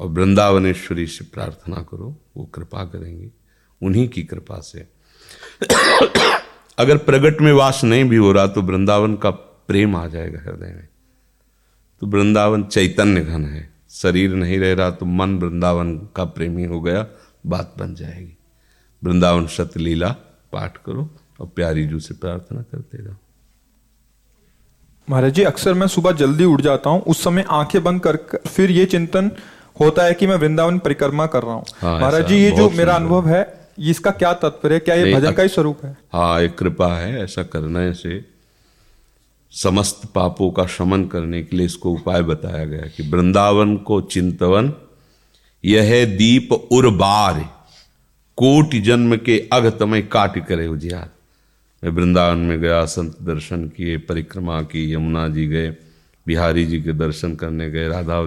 और 0.00 0.08
वृंदावनेश्वरी 0.08 1.06
से 1.06 1.24
प्रार्थना 1.24 1.76
करो, 1.82 2.16
वो 2.36 2.44
कृपा 2.44 2.84
करेंगे, 2.84 3.30
उन्हीं 3.82 4.08
की 4.08 4.22
कृपा 4.22 4.60
से। 4.60 4.86
अगर 6.78 6.96
प्रगट 6.96 7.40
में 7.40 7.52
वास 7.52 7.80
नहीं 7.84 8.04
भी 8.04 8.16
हो 8.16 8.32
रहा 8.32 8.46
तो 8.46 8.62
वृंदावन 8.62 9.14
का 9.16 9.30
प्रेम 9.30 9.96
आ 9.96 10.06
जाएगा 10.06 10.40
हृदय 10.40 10.72
में। 10.72 10.88
तो 12.00 12.06
वृंदावन 12.06 12.64
चैतन्य 12.64 13.20
घन 13.20 13.44
है, 13.44 13.70
शरीर 13.90 14.34
नहीं 14.34 14.58
रह 14.58 14.74
रहा 14.74 14.90
तो 14.90 15.06
मन 15.06 15.38
वृंदावन 15.38 15.96
का 16.16 16.24
प्रेमी 16.24 16.64
हो 16.64 16.80
गया, 16.80 17.06
बात 17.46 17.74
बन 17.78 17.94
जाएगी। 17.94 18.36
वृंदावन 19.02 19.46
सतलीला 19.46 20.08
पाठ 20.52 20.76
करो 20.76 21.08
और 21.40 21.46
प्यारी 21.46 21.86
जू 21.86 22.00
से 22.00 22.14
प्रार्थना 22.14 22.62
करते 22.62 22.98
रहो। 22.98 23.16
महाराज 25.08 25.32
जी 25.34 25.42
अक्सर 25.42 25.74
मैं 25.74 25.86
सुबह 25.86 26.12
जल्दी 26.12 26.44
उठ 26.44 26.60
जाता 26.60 26.90
हूँ 26.90 27.00
उस 27.02 27.22
समय 27.24 27.44
आँखें 27.50 27.82
बंद 27.82 28.00
कर 28.00 28.16
फिर 28.46 28.70
ये 28.70 28.84
चिंतन 28.86 29.30
होता 29.80 30.04
है 30.04 30.14
कि 30.14 30.26
मैं 30.26 30.36
वृंदावन 30.36 30.78
परिक्रमा 30.78 31.26
कर 31.26 31.42
रहा 31.42 31.54
हूँ। 31.54 31.64
हाँ, 31.80 32.00
महाराज 32.00 32.26
जी 32.28 32.36
ये 32.36 32.50
जो 32.50 32.68
मेरा 32.70 32.94
अनुभव 32.94 33.28
है 33.28 33.42
इसका 33.78 34.10
क्या 34.10 34.32
तत्पर 34.34 34.72
है? 34.72 34.78
क्या 34.80 34.94
ये 34.94 35.14
भजन 35.14 35.32
का 35.32 35.42
ही 35.42 35.48
स्वरूप 35.48 35.84
है? 35.84 35.96
हाँ 36.12 36.40
एक 36.40 36.58
कृपा 36.58 36.94
है 36.96 37.22
ऐसा 37.22 37.42
करने 37.42 37.92
से 37.94 38.24
समस्त 39.52 40.06
पापों 40.14 40.50
का 40.50 40.66
शमन 40.66 41.04
करने 41.04 41.42
के 41.42 41.56
लिए 41.56 41.66
इसको 41.66 41.92
उपाय 41.92 42.22
बताया 42.22 42.64
गया 42.64 42.86
कि 42.96 43.08
वृंदावन 43.10 43.76
को 43.76 44.00
चिंतवन 44.00 44.72
यह 45.64 46.04
दीप 46.16 46.52
उर्बार 46.52 47.40
कोटि 48.38 48.80
जन्म 48.80 49.16
के 49.16 49.38
अघ 49.52 49.66
तमय 49.78 50.02
काट 50.12 50.38
करे 50.46 50.66
उजियार 50.66 51.10
मैं 51.82 51.90
वृंदावन 51.90 52.38
में 52.38 52.60
गया, 52.60 52.84
संत 52.84 53.16
दर्शन 53.22 53.64
किए, 53.68 53.96
परिक्रमा 53.98 54.60
की, 54.62 54.92
यमुना 54.92 55.26
जी 55.28 55.46
गए, 55.46 55.68
बिहारी 56.26 56.64
जी 56.66 56.80
के 56.82 56.92
दर्शन 56.94 57.34
करने 57.34 57.70
गए 57.70 57.88
राधा 57.88 58.18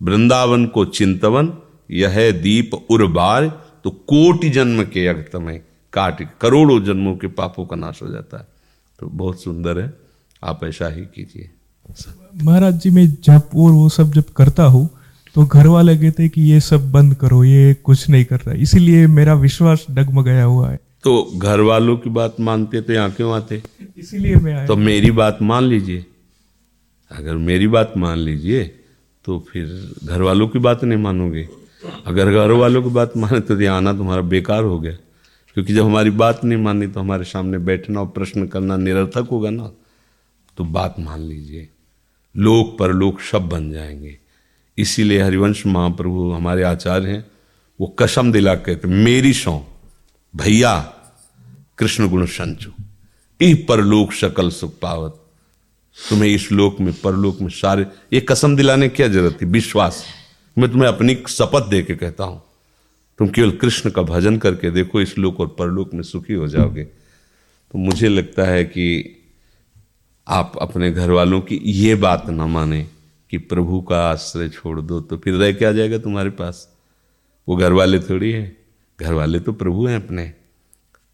वृंदावन 0.00 0.66
को 0.66 0.84
चिंतवन, 0.84 1.52
यह 1.90 2.30
दीप 2.32 2.74
उर्बार 2.74 3.46
तो 3.84 3.90
कोटि 3.90 4.50
जन्म 4.50 4.82
के 4.84 5.06
अगतमय 5.06 5.62
काट, 5.92 6.22
करोड़ों 6.40 6.82
जन्मों 6.84 7.16
के 7.16 7.26
पापों 7.28 7.66
का 7.66 7.76
नाश 7.76 8.02
हो 8.02 8.08
जाता 8.08 8.38
है। 8.38 8.46
तो 8.98 9.06
बहुत 9.08 9.42
सुंदर 9.42 9.78
है, 9.80 9.92
आप 10.42 10.64
ऐसा 10.64 10.88
ही 10.88 11.02
कीजिए। 11.06 11.50
महाराज 12.42 12.80
जी, 12.80 12.90
मैं 12.90 13.06
जब 13.14 13.50
और 13.54 13.70
वो 13.72 13.88
सब 13.88 14.12
जब 14.12 14.32
करता 14.36 14.64
हूँ 14.64 14.88
तो 15.34 15.44
घर 15.46 15.66
वाले 15.66 15.96
कहते 15.96 16.28
कि 16.28 16.42
ये 16.42 16.60
सब 16.60 16.90
बंद 16.92 17.14
करो 17.14 17.42
ये 17.44 17.74
कुछ 17.74 18.08
नहीं 18.10 18.24
कर 18.24 18.36
रहा 18.36 18.54
इसीलिए 18.54 19.06
मेरा 19.06 19.34
विश्वास 19.34 19.86
डगमगाया 19.90 20.44
हुआ 20.44 20.70
है। 20.70 20.78
तो 21.04 21.38
घर 21.38 21.60
वालों 21.60 21.96
की 21.96 22.10
बात 22.10 22.40
मानते 22.40 22.80
तो 22.80 22.92
यहाँ 22.92 23.10
क्यों 23.10 23.32
आते? 23.34 23.62
इसीलिए 23.98 24.36
मैं 24.36 24.54
आया। 24.54 24.66
तो 24.66 24.76
मेरी 24.76 25.10
बात 25.10 25.38
मान 25.42 25.64
लीजिए। 25.64 26.04
अगर 27.10 27.36
मेरी 27.36 27.66
बात 27.66 27.92
मान 27.96 28.18
लीजिए 28.18 28.64
तो 29.24 29.38
फिर 29.52 29.66
घर 30.04 30.22
वालों 30.22 30.48
की 30.48 30.58
बात 30.58 30.84
नहीं 30.84 30.98
मानोगे। 30.98 31.48
अगर 32.06 32.30
घर 32.32 32.50
वालों 32.52 32.82
की 32.82 32.90
बात 32.90 33.16
माने 33.16 33.40
तो 33.40 33.60
यहाँ 33.60 33.76
आना 33.76 33.92
तुम्हारा 33.92 34.22
बेकार 34.22 34.64
हो 34.64 34.78
गया। 34.80 34.92
क्योंकि 35.56 35.74
जब 35.74 35.84
हमारी 35.84 36.10
बात 36.10 36.44
नहीं 36.44 36.58
मानी 36.58 36.86
तो 36.86 37.00
हमारे 37.00 37.24
सामने 37.24 37.58
बैठना 37.58 38.00
और 38.00 38.06
प्रश्न 38.06 38.46
करना 38.46 38.76
निरर्थक 38.76 39.28
होगा 39.30 39.50
ना। 39.50 39.70
तो 40.58 40.64
बात 40.64 40.96
मान 41.00 41.20
लीजिए। 41.20 41.68
लोक 42.34 42.76
परलोक 42.78 43.20
सब 43.20 43.48
बन 43.48 43.70
जाएँगे। 43.72 44.19
इसीलिए 44.80 45.22
हरिवंश 45.22 45.64
महाप्रभु 45.66 46.30
हमारे 46.32 46.62
आचार्य 46.62 47.08
हैं, 47.08 47.24
वो 47.80 47.86
कसम 47.98 48.32
दिला 48.32 48.54
कहते 48.56 48.88
मेरी 48.88 49.32
सौ, 49.34 49.58
भैया, 50.34 50.78
कृष्ण 51.78 52.08
गुण 52.08 52.26
संचु 52.28 52.70
इ 53.40 53.54
परलोक 53.68 54.12
सकल 54.12 54.50
सुख 54.50 54.78
पावत, 54.78 55.16
तुम्हें 55.96 56.28
इस 56.28 56.50
लोक 56.52 56.80
में, 56.80 56.92
परलोक 56.94 57.40
में 57.40 57.48
सारे 57.50 57.86
ये 58.12 58.20
कसम 58.20 58.56
दिलाने 58.56 58.88
क्या 58.88 59.08
ज़रूरत 59.08 59.38
थी? 59.42 59.46
विश्वास। 59.46 60.04
मैं 60.56 60.70
तुम्हें 60.72 60.88
अपनी 60.88 61.14
शपथ 61.28 61.68
दे 61.68 61.82
के 61.82 61.94
कहता 61.94 62.24
हूँ, 62.24 62.42
तुम 63.18 63.28
केवल 63.28 63.50
कृष्ण 63.52 63.90
का 63.90 64.02
भजन 64.02 64.36
करके 64.38 64.70
देखो, 64.70 65.00
इस 65.00 65.16
लोक 65.18 65.40
और 65.40 65.56
परलोक 65.58 65.94
में 65.94 66.02
सुखी 66.02 66.34
हो 66.34 66.48
जाओगे। 66.48 66.84
तो 66.84 67.78
मुझे 67.78 68.08
लगता 68.08 68.44
है 68.44 68.64
कि 68.64 69.16
आप 70.26 70.52
अपने 70.60 70.90
घर 70.92 71.10
वालों 71.10 71.40
की 71.40 71.60
ये 71.64 71.94
बात 71.94 72.28
ना 72.28 72.46
माने। 72.46 72.86
कि 73.30 73.38
प्रभु 73.38 73.80
का 73.80 74.10
आश्रय 74.10 74.48
छोड़ 74.48 74.80
दो 74.80 75.00
तो 75.00 75.16
फिर 75.16 75.34
रह 75.34 75.52
क्या 75.52 75.72
जाएगा 75.72 75.98
तुम्हारे 75.98 76.30
पास? 76.30 76.76
वो 77.48 77.56
घर 77.56 77.72
वाले 77.72 77.98
थोड़ी 77.98 78.32
है। 78.32 78.56
घर 79.00 79.12
वाले 79.12 79.40
तो 79.40 79.52
प्रभु 79.52 79.86
हैं 79.86 80.04
अपने। 80.04 80.32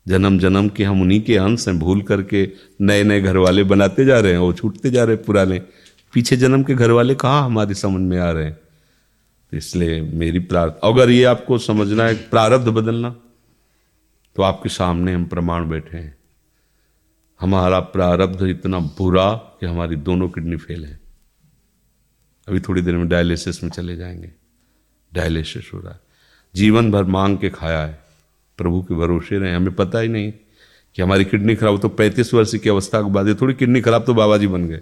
जन्म 0.08 0.38
जन्म 0.38 0.68
के 0.68 0.84
हम 0.84 1.02
उन्हीं 1.02 1.20
के 1.22 1.36
अंश 1.36 1.68
हैं। 1.68 1.78
भूल 1.78 2.02
करके 2.02 2.48
नए 2.80 3.02
नए 3.04 3.20
घर 3.20 3.36
वाले 3.36 3.64
बनाते 3.64 4.04
जा 4.04 4.20
रहे 4.20 4.32
हैं 4.32 4.38
और 4.38 4.54
छूटते 4.54 4.90
जा 4.90 5.04
रहे 5.04 5.16
हैं 5.16 5.24
पुराने। 5.24 5.58
पीछे 6.12 6.36
जन्म 6.36 6.62
के 6.62 6.74
घर 6.74 6.90
वाले 6.90 7.14
कहाँ 7.14 7.44
हमारी 7.44 7.74
समझ 7.74 8.00
में 8.00 8.18
आ 8.18 8.30
रहे 8.30 8.44
हैं? 8.44 8.54
तो 9.50 9.56
इसलिए 9.56 10.00
मेरी 10.00 10.38
प्रार्थना 10.38 10.88
अगर 10.88 11.10
ये 11.10 11.24
आपको 11.24 11.58
समझना 11.58 12.04
है, 12.04 12.14
प्रारब्ध 12.14 12.68
बदलना 12.68 13.16
तो 14.36 14.42
आपके 14.42 14.68
सामने 14.68 15.12
हम 15.12 15.24
प्रमाण 15.24 15.68
बैठे 15.68 15.96
हैं। 15.96 16.16
हमारा 17.40 17.80
प्रारब्ध 17.80 18.42
इतना 18.42 18.78
बुरा 18.78 19.32
कि 19.32 19.66
हमारी 19.66 19.96
दोनों 19.96 20.28
किडनी 20.28 20.56
फेल 20.56 20.84
है। 20.84 21.05
अभी 22.48 22.60
थोड़ी 22.60 22.82
देर 22.82 22.96
में 22.96 23.08
डायलिसिस 23.08 23.64
में 23.64 23.70
चले 23.70 23.96
जाएँगे। 23.96 24.32
डायलिसिस 25.14 25.70
हो 25.74 25.78
रहा 25.78 25.92
है। 25.92 26.00
जीवन 26.54 26.90
भर 26.90 27.04
मांग 27.04 27.38
के 27.38 27.50
खाया 27.50 27.86
है। 27.86 28.02
प्रभु 28.58 28.82
के 28.82 28.94
भरोसे 28.94 29.38
रहे 29.38 29.54
हमें 29.54 29.74
पता 29.74 29.98
ही 29.98 30.08
नहीं 30.08 30.32
कि 30.94 31.02
हमारी 31.02 31.24
किडनी 31.24 31.56
खराब 31.56 31.80
तो 31.80 31.88
पैंतीस 31.88 32.34
वर्ष 32.34 32.56
की 32.56 32.68
अवस्था 32.68 33.02
के 33.02 33.10
बाद 33.10 33.40
थोड़ी 33.40 33.54
किडनी 33.54 33.80
खराब 33.80 34.04
तो 34.04 34.14
बाबा 34.14 34.36
जी 34.36 34.46
बन 34.46 34.68
गए। 34.68 34.80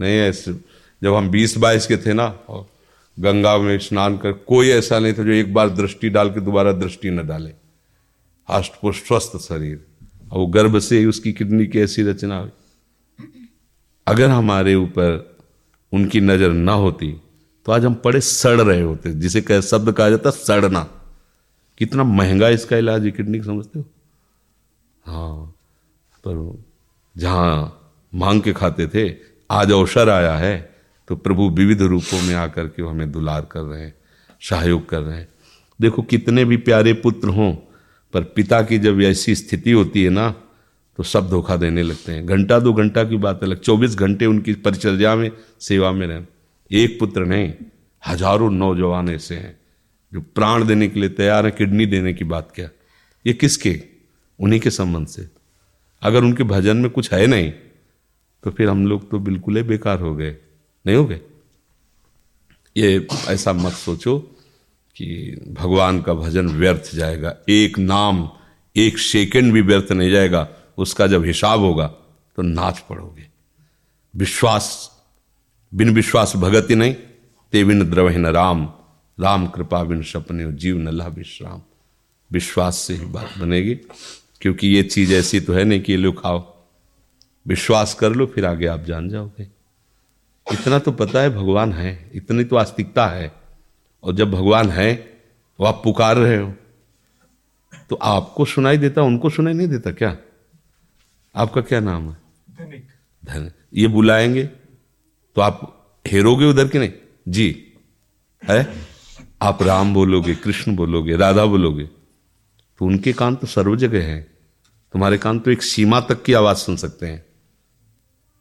नहीं, 0.00 0.12
ऐसे 0.12 0.52
जब 1.02 1.14
हम 1.14 1.30
बीस 1.30 1.58
बाईस 1.58 1.86
के 1.86 1.96
थे 1.96 2.12
ना, 2.12 2.38
और 2.48 2.66
गंगा 3.20 3.58
में 3.58 3.78
स्नान 3.78 4.18
कर, 4.18 4.32
कोई 4.32 4.68
ऐसा 4.68 4.98
नहीं 4.98 5.12
था 5.12 5.22
जो 5.22 5.32
एक 5.32 5.54
बार 5.54 5.70
दृष्टि 5.70 6.10
डाल 6.10 6.30
के 6.30 6.40
दोबारा 6.40 6.72
दृष्टि 6.72 7.10
न 7.10 7.26
डाले। 7.26 7.52
हष्ट 8.50 8.72
पुष्ट 8.82 9.06
स्वस्थ 9.06 9.36
शरीर। 9.36 9.84
और 10.32 10.38
वो 10.38 10.46
गर्भ 10.46 10.78
से 10.78 10.98
ही 10.98 11.06
उसकी 11.06 11.32
किडनी 11.32 11.66
की 11.66 11.80
ऐसी 11.80 12.02
रचना 12.02 12.38
हुई। 12.38 12.50
अगर 14.06 14.28
हमारे 14.28 14.74
ऊपर 14.74 15.31
उनकी 15.92 16.20
नज़र 16.20 16.50
ना 16.50 16.72
होती 16.74 17.10
तो 17.66 17.72
आज 17.72 17.84
हम 17.84 17.94
पड़े 17.94 18.20
सड़ 18.20 18.60
रहे 18.60 18.80
होते, 18.80 19.12
जिसे 19.12 19.40
कह 19.42 19.60
शब्द 19.62 19.92
कहा 19.92 20.08
जाता 20.10 20.30
सड़ना। 20.32 20.80
कितना 21.78 22.04
महँगा 22.04 22.48
इसका 22.50 22.76
इलाज 22.76 23.04
है 23.04 23.10
किडनी 23.10 23.42
समझते 23.42 23.78
हो? 23.78 23.84
हाँ 25.04 25.54
पर 26.24 26.62
जहाँ 27.16 27.78
मांग 28.12 28.40
के 28.42 28.52
खाते 28.52 28.86
थे, 28.86 29.08
आज 29.50 29.72
अवसर 29.72 30.08
आया 30.10 30.34
है 30.36 30.70
तो 31.08 31.16
प्रभु 31.16 31.48
विविध 31.50 31.82
रूपों 31.82 32.20
में 32.22 32.34
आकर 32.36 32.66
के 32.66 32.82
हमें 32.82 33.10
दुलार 33.12 33.48
कर 33.52 33.60
रहे 33.60 33.82
हैं, 33.82 33.94
सहयोग 34.42 34.88
कर 34.88 35.00
रहे 35.00 35.18
हैं। 35.18 35.28
देखो, 35.80 36.02
कितने 36.02 36.44
भी 36.44 36.56
प्यारे 36.58 36.92
पुत्र 36.94 37.28
हों, 37.28 37.52
पर 38.14 38.24
पिता 38.26 38.60
की 38.62 38.78
जब 38.78 39.00
ऐसी 39.02 39.34
स्थिति 39.34 39.72
होती 39.72 40.04
है 40.04 40.10
ना 40.10 40.28
तो 40.98 41.02
सब 41.02 41.28
धोखा 41.30 41.56
देने 41.56 41.82
लगते 41.82 42.12
हैं। 42.12 42.26
घंटा 42.26 42.58
दो 42.58 42.72
घंटा 42.72 43.04
की 43.04 43.16
बात 43.16 43.42
अलग, 43.42 43.60
चौबीस 43.60 43.94
घंटे 43.96 44.26
उनकी 44.26 44.52
परिचर्या 44.54 45.14
में, 45.16 45.30
सेवा 45.60 45.92
में 45.92 46.06
रहें 46.06 46.26
एक 46.70 46.98
पुत्र 47.00 47.24
नहीं, 47.24 47.52
हज़ारों 48.02 48.50
नौजवान 48.50 49.08
ऐसे 49.08 49.34
हैं 49.36 49.56
जो 50.12 50.20
प्राण 50.20 50.64
देने 50.64 50.88
के 50.88 51.00
लिए 51.00 51.08
तैयार 51.10 51.46
है, 51.46 51.50
किडनी 51.50 51.86
देने 51.86 52.12
की 52.14 52.24
बात 52.26 52.50
क्या? 52.54 52.68
ये 53.24 53.32
किसके? 53.34 53.80
उन्हीं 54.38 54.60
के 54.60 54.70
संबंध 54.70 55.06
से। 55.06 55.28
अगर 56.02 56.24
उनके 56.24 56.44
भजन 56.44 56.76
में 56.76 56.90
कुछ 56.90 57.12
है 57.12 57.26
नहीं 57.26 57.52
तो 58.44 58.50
फिर 58.50 58.68
हम 58.68 58.86
लोग 58.86 59.10
तो 59.10 59.18
बिल्कुल 59.18 59.56
ही 59.56 59.62
बेकार 59.62 60.00
हो 60.00 60.14
गए। 60.14 60.36
नहीं 60.84 60.96
हो 60.96 61.04
गए? 61.04 61.20
ये 62.76 63.06
ऐसा 63.28 63.52
मत 63.52 63.72
सोचो 63.72 64.18
कि 64.96 65.06
भगवान 65.50 66.00
का 66.02 66.14
भजन 66.14 66.48
व्यर्थ 66.50 66.90
जाएगा। 66.94 67.34
एक 67.48 67.78
नाम, 67.78 68.28
एक 68.76 68.98
सेकंड 68.98 69.52
भी 69.52 69.60
व्यर्थ 69.60 69.92
नहीं 69.92 70.10
जाएगा। 70.10 70.48
उसका 70.78 71.06
जब 71.06 71.24
हिसाब 71.24 71.60
होगा 71.60 71.86
तो 72.36 72.42
नाच 72.42 72.78
पड़ोगे। 72.78 73.26
विश्वास, 74.16 74.90
बिन 75.74 75.94
विश्वास 75.94 76.36
भगति 76.36 76.74
नहीं, 76.74 76.94
ते 77.52 77.64
बिन 77.64 77.90
द्रवहीन 77.90 78.26
राम। 78.26 78.72
राम 79.20 79.46
कृपा 79.46 79.82
बिन 79.84 80.02
सपने, 80.02 80.52
जीव 80.52 80.78
नल्ला 80.78 81.06
विश्राम 81.06 81.62
विश्वास 82.32 82.76
से 82.76 82.94
ही 82.94 83.04
बात 83.06 83.38
बनेगी, 83.38 83.74
क्योंकि 84.40 84.68
ये 84.68 84.82
चीज़ 84.82 85.14
ऐसी 85.14 85.40
तो 85.40 85.52
है 85.52 85.64
नहीं 85.64 85.80
कि 85.80 85.96
लो 85.96 86.12
खाओ। 86.12 86.56
विश्वास 87.46 87.94
कर 87.94 88.10
लो, 88.12 88.26
फिर 88.26 88.46
आगे 88.46 88.66
आप 88.66 88.80
जान 88.80 89.08
जाओगे। 89.08 89.48
इतना 90.52 90.78
तो 90.78 90.92
पता 90.92 91.20
है 91.20 91.30
भगवान 91.30 91.72
है, 91.72 92.10
इतनी 92.14 92.44
तो 92.44 92.56
आस्तिकता 92.56 93.06
है। 93.06 93.32
और 94.02 94.14
जब 94.14 94.30
भगवान 94.30 94.70
है 94.70 95.20
वो 95.60 95.66
आप 95.66 95.80
पुकार 95.84 96.16
रहे 96.16 96.36
हो। 96.36 96.54
तो 97.90 97.96
आपको 97.96 98.44
सुनाई 98.44 98.78
देता, 98.78 99.02
उनको 99.02 99.30
सुनाई 99.30 99.52
नहीं 99.52 99.68
देता 99.68 99.90
क्या? 99.90 100.16
आपका 101.34 101.60
क्या 101.60 101.80
नाम 101.80 102.10
है? 102.10 102.16
धन 103.24 103.50
ये 103.74 103.88
बुलाएँगे 103.88 104.42
तो 105.36 105.40
आप 105.40 105.78
हेरोगे 106.06 106.44
उधर 106.44 106.68
के 106.68 106.78
नहीं? 106.78 106.92
जी। 107.28 107.72
है? 108.42 108.74
आप 109.42 109.62
राम 109.62 109.94
बोलोगे 109.94 110.34
कृष्ण 110.34 110.76
बोलोगे 110.76 111.16
राधा 111.16 111.44
बोलोगे 111.44 111.84
तो 112.78 112.86
उनके 112.86 113.12
कान 113.12 113.36
तो 113.36 113.46
सर्व 113.46 113.76
जगह 113.76 114.06
है। 114.06 114.20
तुम्हारे 114.92 115.18
कान 115.18 115.38
तो 115.40 115.50
एक 115.50 115.62
सीमा 115.62 116.00
तक 116.00 116.22
की 116.22 116.32
आवाज़ 116.32 116.58
सुन 116.58 116.76
सकते 116.76 117.06
हैं। 117.06 117.24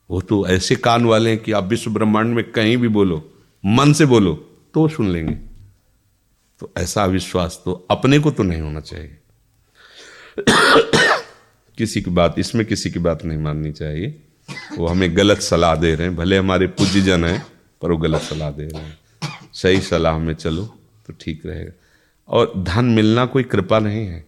वो 0.10 0.22
तो 0.22 0.48
ऐसे 0.48 0.76
कान 0.76 1.06
वाले 1.06 1.30
हैं 1.30 1.40
कि 1.40 1.52
आप 1.52 1.64
विश्व 1.64 1.92
ब्रह्मांड 1.92 2.34
में 2.34 2.52
कहीं 2.52 2.78
भी 2.78 2.88
बोलो 2.88 3.18
मन 3.66 3.94
से 3.94 4.06
बोलो 4.06 4.34
तो 4.74 4.88
सुन 4.88 5.10
लेंगे। 5.10 5.34
तो 6.60 6.72
ऐसा 6.78 7.06
विश्वास 7.06 7.62
तो 7.66 7.88
अपने 7.92 8.20
को 8.20 8.32
तो 8.32 8.44
नहीं 8.44 8.62
होना 8.62 8.80
चाहिए। 8.80 9.18
किसी 11.82 12.02
की 12.02 12.12
बात, 12.12 12.36
इसमें 12.38 12.66
किसी 12.66 12.92
की 12.92 13.00
बात 13.00 13.26
नहीं 13.26 13.38
माननी 13.38 13.72
चाहिए। 13.72 14.24
वो 14.78 14.88
हमें 14.88 15.18
गलत 15.18 15.40
सलाह 15.40 15.76
दे 15.76 15.96
रहे 15.96 16.08
हैं। 16.08 16.16
भले 16.16 16.38
हमारे 16.38 16.68
पूज्य 16.68 17.02
जन 17.02 17.26
हैं, 17.26 17.46
पर 17.82 17.92
वो 17.92 17.98
गलत 17.98 18.22
सलाह 18.22 18.52
दे 18.52 18.64
रहे 18.64 18.82
हैं। 18.82 18.98
सही 19.54 19.82
सलाह 19.82 20.18
में 20.18 20.34
चलो 20.34 20.66
तो 21.08 21.14
ठीक 21.22 21.46
रहेगा। 21.46 21.72
और 22.28 22.54
धन 22.58 22.86
मिलना 22.86 23.26
कोई 23.26 23.44
कृपा 23.44 23.80
नहीं 23.80 24.08
है। 24.08 24.26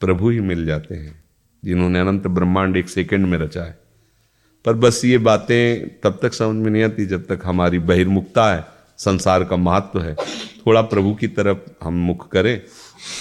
प्रभु 0.00 0.30
ही 0.30 0.40
मिल 0.40 0.66
जाते 0.66 0.94
हैं, 0.94 1.24
जिन्होंने 1.64 2.00
अनंत 2.00 2.26
ब्रह्मांड 2.26 2.76
एक 2.76 2.88
सेकंड 2.88 3.26
में 3.26 3.38
रचा 3.38 3.62
है। 3.62 3.78
पर 4.64 4.72
बस 4.72 5.04
ये 5.04 5.18
बातें 5.18 6.00
तब 6.00 6.18
तक 6.22 6.34
समझ 6.34 6.64
में 6.64 6.70
नहीं 6.70 6.82
आती, 6.82 7.06
जब 7.06 7.26
तक 7.26 7.40
हमारी 7.44 7.78
बहिर्मुखता 7.78 8.54
है, 8.54 8.64
संसार 8.98 9.44
का 9.44 9.56
महत्व 9.56 10.02
है। 10.02 10.16
थोड़ा 10.66 10.82
प्रभु 10.82 11.14
की 11.14 11.28
तरफ़ 11.28 11.58
हम 11.82 11.94
मुख 11.94 12.30
करें, 12.30 12.62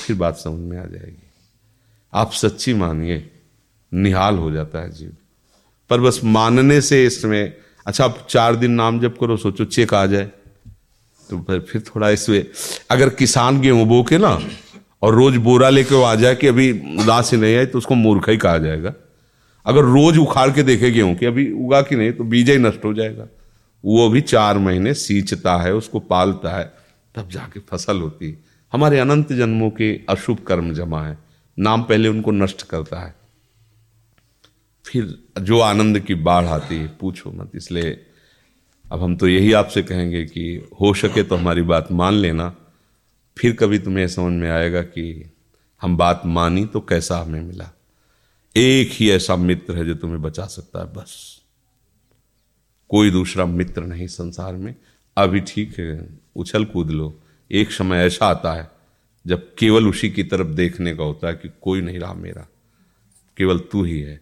फिर 0.08 0.16
बात 0.16 0.38
समझ 0.38 0.60
में 0.60 0.78
आ 0.78 0.86
जाएगी। 0.86 1.25
आप 2.16 2.32
सच्ची 2.32 2.74
मानिए, 2.74 3.32
निहाल 3.92 4.38
हो 4.38 4.52
जाता 4.52 4.80
है 4.80 4.92
जीव। 4.92 5.12
पर 5.90 6.02
बस 6.02 6.20
मानने 6.24 6.82
से 6.82 7.06
इसमें 7.06 7.54
अच्छा 7.86 8.06
आप 8.06 8.28
चार 8.30 8.56
दिन 8.56 8.72
नाम 8.72 9.00
जब 9.00 9.18
करो, 9.18 9.38
सोचो 9.38 9.66
चेक 9.66 9.94
आ 9.94 10.06
जाए। 10.06 10.26
तो 11.30 11.40
फिर 11.40 11.60
फिर 11.60 11.82
थोड़ा 11.82 12.10
इसमें, 12.10 12.46
अगर 12.92 13.10
किसान 13.10 13.60
गेहूँ 13.62 13.86
बो 13.88 14.04
के 14.04 14.18
ना, 14.18 14.40
और 15.02 15.16
रोज 15.16 15.36
बोरा 15.38 15.70
लेके 15.70 16.04
आ 16.04 16.14
जाए 16.16 16.36
कि 16.36 16.48
अभी 16.48 16.72
उदास 17.02 17.32
ही 17.34 17.38
नहीं 17.38 17.56
आई 17.56 17.66
तो 17.66 17.78
उसको 17.78 17.96
मूर्ख 17.96 18.30
ही 18.30 18.38
कहा 18.38 18.58
जाएगा। 18.58 18.94
अगर 19.66 19.82
रोज 19.82 20.18
उखाड़ 20.18 20.50
के 20.52 20.64
देखे 20.64 20.92
गेहूँ 20.92 21.16
कि 21.16 21.26
अभी 21.26 21.52
उगा 21.52 21.82
कि 21.82 21.96
नहीं 21.96 22.12
तो 22.12 22.24
बीज 22.24 22.50
ही 22.50 22.58
नष्ट 22.58 22.86
हो 22.86 22.94
जाएगा। 22.94 23.28
वो 23.84 24.10
भी 24.10 24.22
चार 24.22 24.58
महीने 24.58 24.94
सींचता 24.94 25.58
है, 25.58 25.74
उसको 25.74 26.00
पालता 26.00 26.58
है, 26.58 26.74
तब 27.16 27.30
जाके 27.30 27.60
फ़सल 27.60 28.02
होती 28.02 28.30
है। 28.32 28.38
हमारे 28.74 29.00
अनंत 29.00 29.34
जन्मों 29.34 29.70
के 29.70 29.92
अशुभ 30.10 30.40
कर्म 30.40 30.74
जमा 30.74 31.04
है। 31.04 31.18
नाम 31.60 31.84
पहले 31.84 32.10
उनको 32.10 32.32
नष्ट 32.32 32.62
करता 32.62 33.00
है। 33.00 33.16
फिर 34.86 35.20
जो 35.42 35.60
आनंद 35.60 36.00
की 36.00 36.16
बाढ़ 36.16 36.46
आती 36.46 36.76
है, 36.76 36.88
पूछो 36.88 37.32
मत। 37.32 37.52
इसलिए 37.56 38.06
अब 38.92 39.04
हम 39.04 39.16
तो 39.16 39.28
यही 39.28 39.54
आपसे 39.54 39.84
कहेंगे 39.84 40.26
कि 40.26 40.70
हो 40.82 40.94
सके 40.94 41.24
तो 41.24 41.36
हमारी 41.36 41.62
बात 41.62 41.92
मान 41.92 42.14
लेना। 42.14 42.56
फिर 43.38 43.56
कभी 43.56 43.80
तुम्हें 43.80 44.08
समझ 44.08 44.34
में 44.34 44.50
आएगा 44.50 44.82
कि 44.82 45.32
हम 45.82 45.98
बात 45.98 46.22
मानी 46.26 46.66
तो 46.66 46.82
कैसा 46.82 47.18
हमें 47.18 47.42
मिला। 47.42 47.70
एक 48.58 48.90
ही 48.92 49.12
ऐसा 49.12 49.36
मित्र 49.36 49.78
है 49.78 49.86
जो 49.86 49.96
तुम्हें 49.96 50.22
बचा 50.22 50.46
सकता 50.46 50.80
है, 50.80 50.86
बस। 50.86 51.42
कोई 52.90 53.12
दूसरा 53.12 53.46
मित्र 53.46 53.84
नहीं 53.84 54.08
संसार 54.08 54.54
में। 54.54 54.76
अभी 55.18 55.40
ठीक 55.40 55.80
है, 55.80 56.10
उछल 56.36 56.66
कूद 56.66 56.92
लो। 56.92 57.20
एक 57.52 57.72
समय 57.72 57.98
ऐसा 57.98 58.28
आता 58.28 58.54
है 58.54 58.75
जब 59.28 59.56
केवल 59.56 59.88
उसी 59.88 60.10
की 60.10 60.24
तरफ़ 60.24 60.48
देखने 60.48 60.96
का 60.96 61.04
होता 61.04 61.28
है 61.28 61.34
कि 61.34 61.50
कोई 61.62 61.82
नहीं 61.82 62.00
रहा 62.00 62.14
मेरा, 62.14 62.48
केवल 63.38 63.60
तू 63.60 63.84
ही 63.84 64.00
है। 64.00 64.22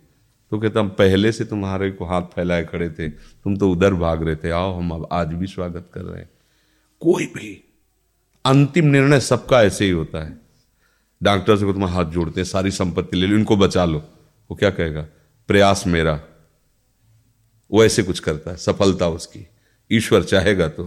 तो 0.51 0.59
कहता, 0.59 0.79
हम 0.79 0.89
पहले 0.89 1.31
से 1.31 1.45
तुम्हारे 1.45 1.91
को 1.91 2.05
हाथ 2.05 2.21
फैलाए 2.21 2.65
खड़े 2.65 2.89
थे, 2.89 3.09
तुम 3.09 3.57
तो 3.57 3.71
उधर 3.71 3.93
भाग 3.93 4.23
रहे 4.23 4.35
थे, 4.35 4.49
आओ 4.49 4.77
हम 4.77 4.91
अब 4.91 5.07
आज 5.11 5.27
भी 5.27 5.47
स्वागत 5.47 5.91
कर 5.93 6.01
रहे 6.01 6.21
हैं। 6.21 6.29
कोई 6.99 7.25
भी 7.25 7.73
अंतिम 8.45 8.85
निर्णय 8.85 9.19
सबका 9.19 9.63
ऐसे 9.63 9.85
ही 9.85 9.91
होता 9.91 10.25
है। 10.25 10.37
डॉक्टर 11.23 11.57
से 11.57 11.65
को 11.65 11.73
तुम 11.73 11.85
हाथ 11.85 12.05
जोड़ते 12.05 12.41
हैं, 12.41 12.45
सारी 12.45 12.71
संपत्ति 12.71 13.17
ले 13.17 13.27
लो, 13.27 13.37
इनको 13.37 13.57
बचा 13.57 13.85
लो। 13.85 13.99
वो 14.51 14.55
क्या 14.55 14.69
कहेगा, 14.69 15.01
प्रयास 15.47 15.83
मेरा। 15.87 16.23
वो 17.71 17.85
ऐसे 17.85 18.03
कुछ 18.03 18.19
करता 18.19 18.51
है, 18.51 18.57
सफलता 18.57 19.07
उसकी। 19.07 19.47
ईश्वर 19.91 20.23
चाहेगा 20.23 20.67
तो। 20.67 20.83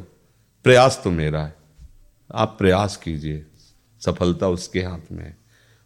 प्रयास 0.65 1.01
तो 1.05 1.11
मेरा 1.11 1.43
है। 1.43 1.57
आप 2.35 2.57
प्रयास 2.59 2.97
कीजिए। 2.97 3.47
सफलता 4.07 4.49
उसके 4.49 4.83
हाथ 4.83 5.13
में 5.13 5.25
है। 5.25 5.37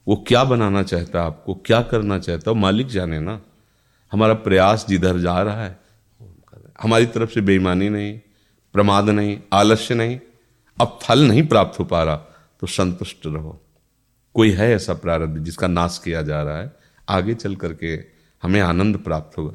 वो 0.08 0.24
क्या 0.28 0.44
बनाना 0.44 0.82
चाहता 0.82 1.20
है 1.20 1.26
आपको? 1.26 1.54
क्या 1.54 1.82
करना 1.82 2.18
चाहता 2.18 2.50
है? 2.50 2.56
मालिक 2.56 2.86
जाने 2.86 3.20
ना। 3.20 3.40
हमारा 4.12 4.34
प्रयास 4.34 4.86
जिधर 4.88 5.18
जा 5.18 5.42
रहा 5.42 5.64
है। 5.64 5.78
हमारी 6.82 7.06
तरफ़ 7.06 7.30
से 7.30 7.40
बेईमानी 7.40 7.88
नहीं, 7.88 8.20
प्रमाद 8.72 9.08
नहीं, 9.08 9.38
आलस्य 9.52 9.94
नहीं, 9.94 10.20
अब 10.80 10.98
फल 11.02 11.20
नहीं 11.28 11.46
प्राप्त 11.46 11.78
हो 11.80 11.84
पा 11.84 12.02
रहा 12.02 12.16
तो 12.60 12.66
संतुष्ट 12.66 13.26
रहो। 13.26 13.60
कोई 14.34 14.50
है 14.50 14.72
ऐसा 14.72 14.94
प्रारब्ध 14.94 15.44
जिसका 15.44 15.66
नाश 15.66 16.00
किया 16.04 16.22
जा 16.22 16.42
रहा 16.42 16.58
है? 16.58 16.76
आगे 17.08 17.34
चल 17.34 17.54
करके 17.56 17.94
हमें 18.42 18.60
आनंद 18.60 18.96
प्राप्त 18.96 19.38
होगा। 19.38 19.52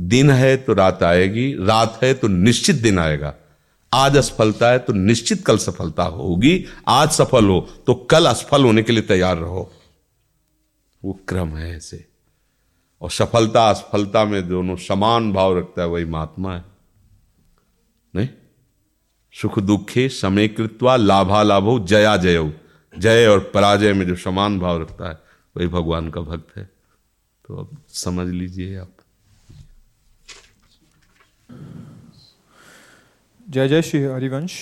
दिन 0.00 0.30
है 0.30 0.56
तो 0.56 0.74
रात 0.74 1.02
आएगी, 1.02 1.54
रात 1.60 1.98
है 2.02 2.14
तो 2.14 2.28
निश्चित 2.28 2.76
दिन 2.76 2.98
आएगा। 2.98 3.34
आज 3.94 4.16
असफलता 4.16 4.70
है 4.70 4.78
तो 4.78 4.92
निश्चित 4.92 5.46
कल 5.46 5.58
सफलता 5.58 6.02
होगी। 6.02 6.64
आज 6.88 7.10
सफल 7.10 7.48
हो 7.48 7.68
तो 7.86 7.94
कल 7.94 8.26
असफल 8.26 8.64
होने 8.64 8.82
के 8.82 8.92
लिए 8.92 9.02
तैयार 9.02 9.36
रहो। 9.36 9.72
वो 11.04 11.20
क्रम 11.28 11.48
है 11.48 11.76
ऐसे। 11.76 12.08
और 13.00 13.10
सफलता 13.10 13.70
असफलता 13.70 14.24
में 14.24 14.48
दोनों 14.48 14.76
समान 14.76 15.32
भाव 15.32 15.58
रखता 15.58 15.82
है, 15.82 15.88
वही 15.88 16.04
महात्मा 16.04 16.54
है। 16.54 16.64
नहीं? 18.14 18.28
सुख 19.32 19.58
दुखे 19.58 20.08
समय 20.08 20.48
कृत्वा 20.48 20.96
लाभा 20.96 21.42
लाभो 21.42 21.80
जया 21.80 22.16
जय। 22.16 22.52
जय 22.98 23.26
और 23.26 23.50
पराजय 23.54 23.92
में 23.92 24.06
जो 24.06 24.16
समान 24.16 24.58
भाव 24.58 24.80
रखता 24.80 25.08
है, 25.08 25.18
वही 25.56 25.66
भगवान 25.66 26.10
का 26.10 26.20
भक्त 26.20 26.56
है। 26.56 26.64
तो 27.46 27.56
अब 27.56 27.78
समझ 27.88 28.28
लीजिए 28.28 28.76
आप। 28.76 28.92
जय 33.52 33.68
जय 33.68 33.82
श्री 33.82 34.00
हरिवंश। 34.02 34.52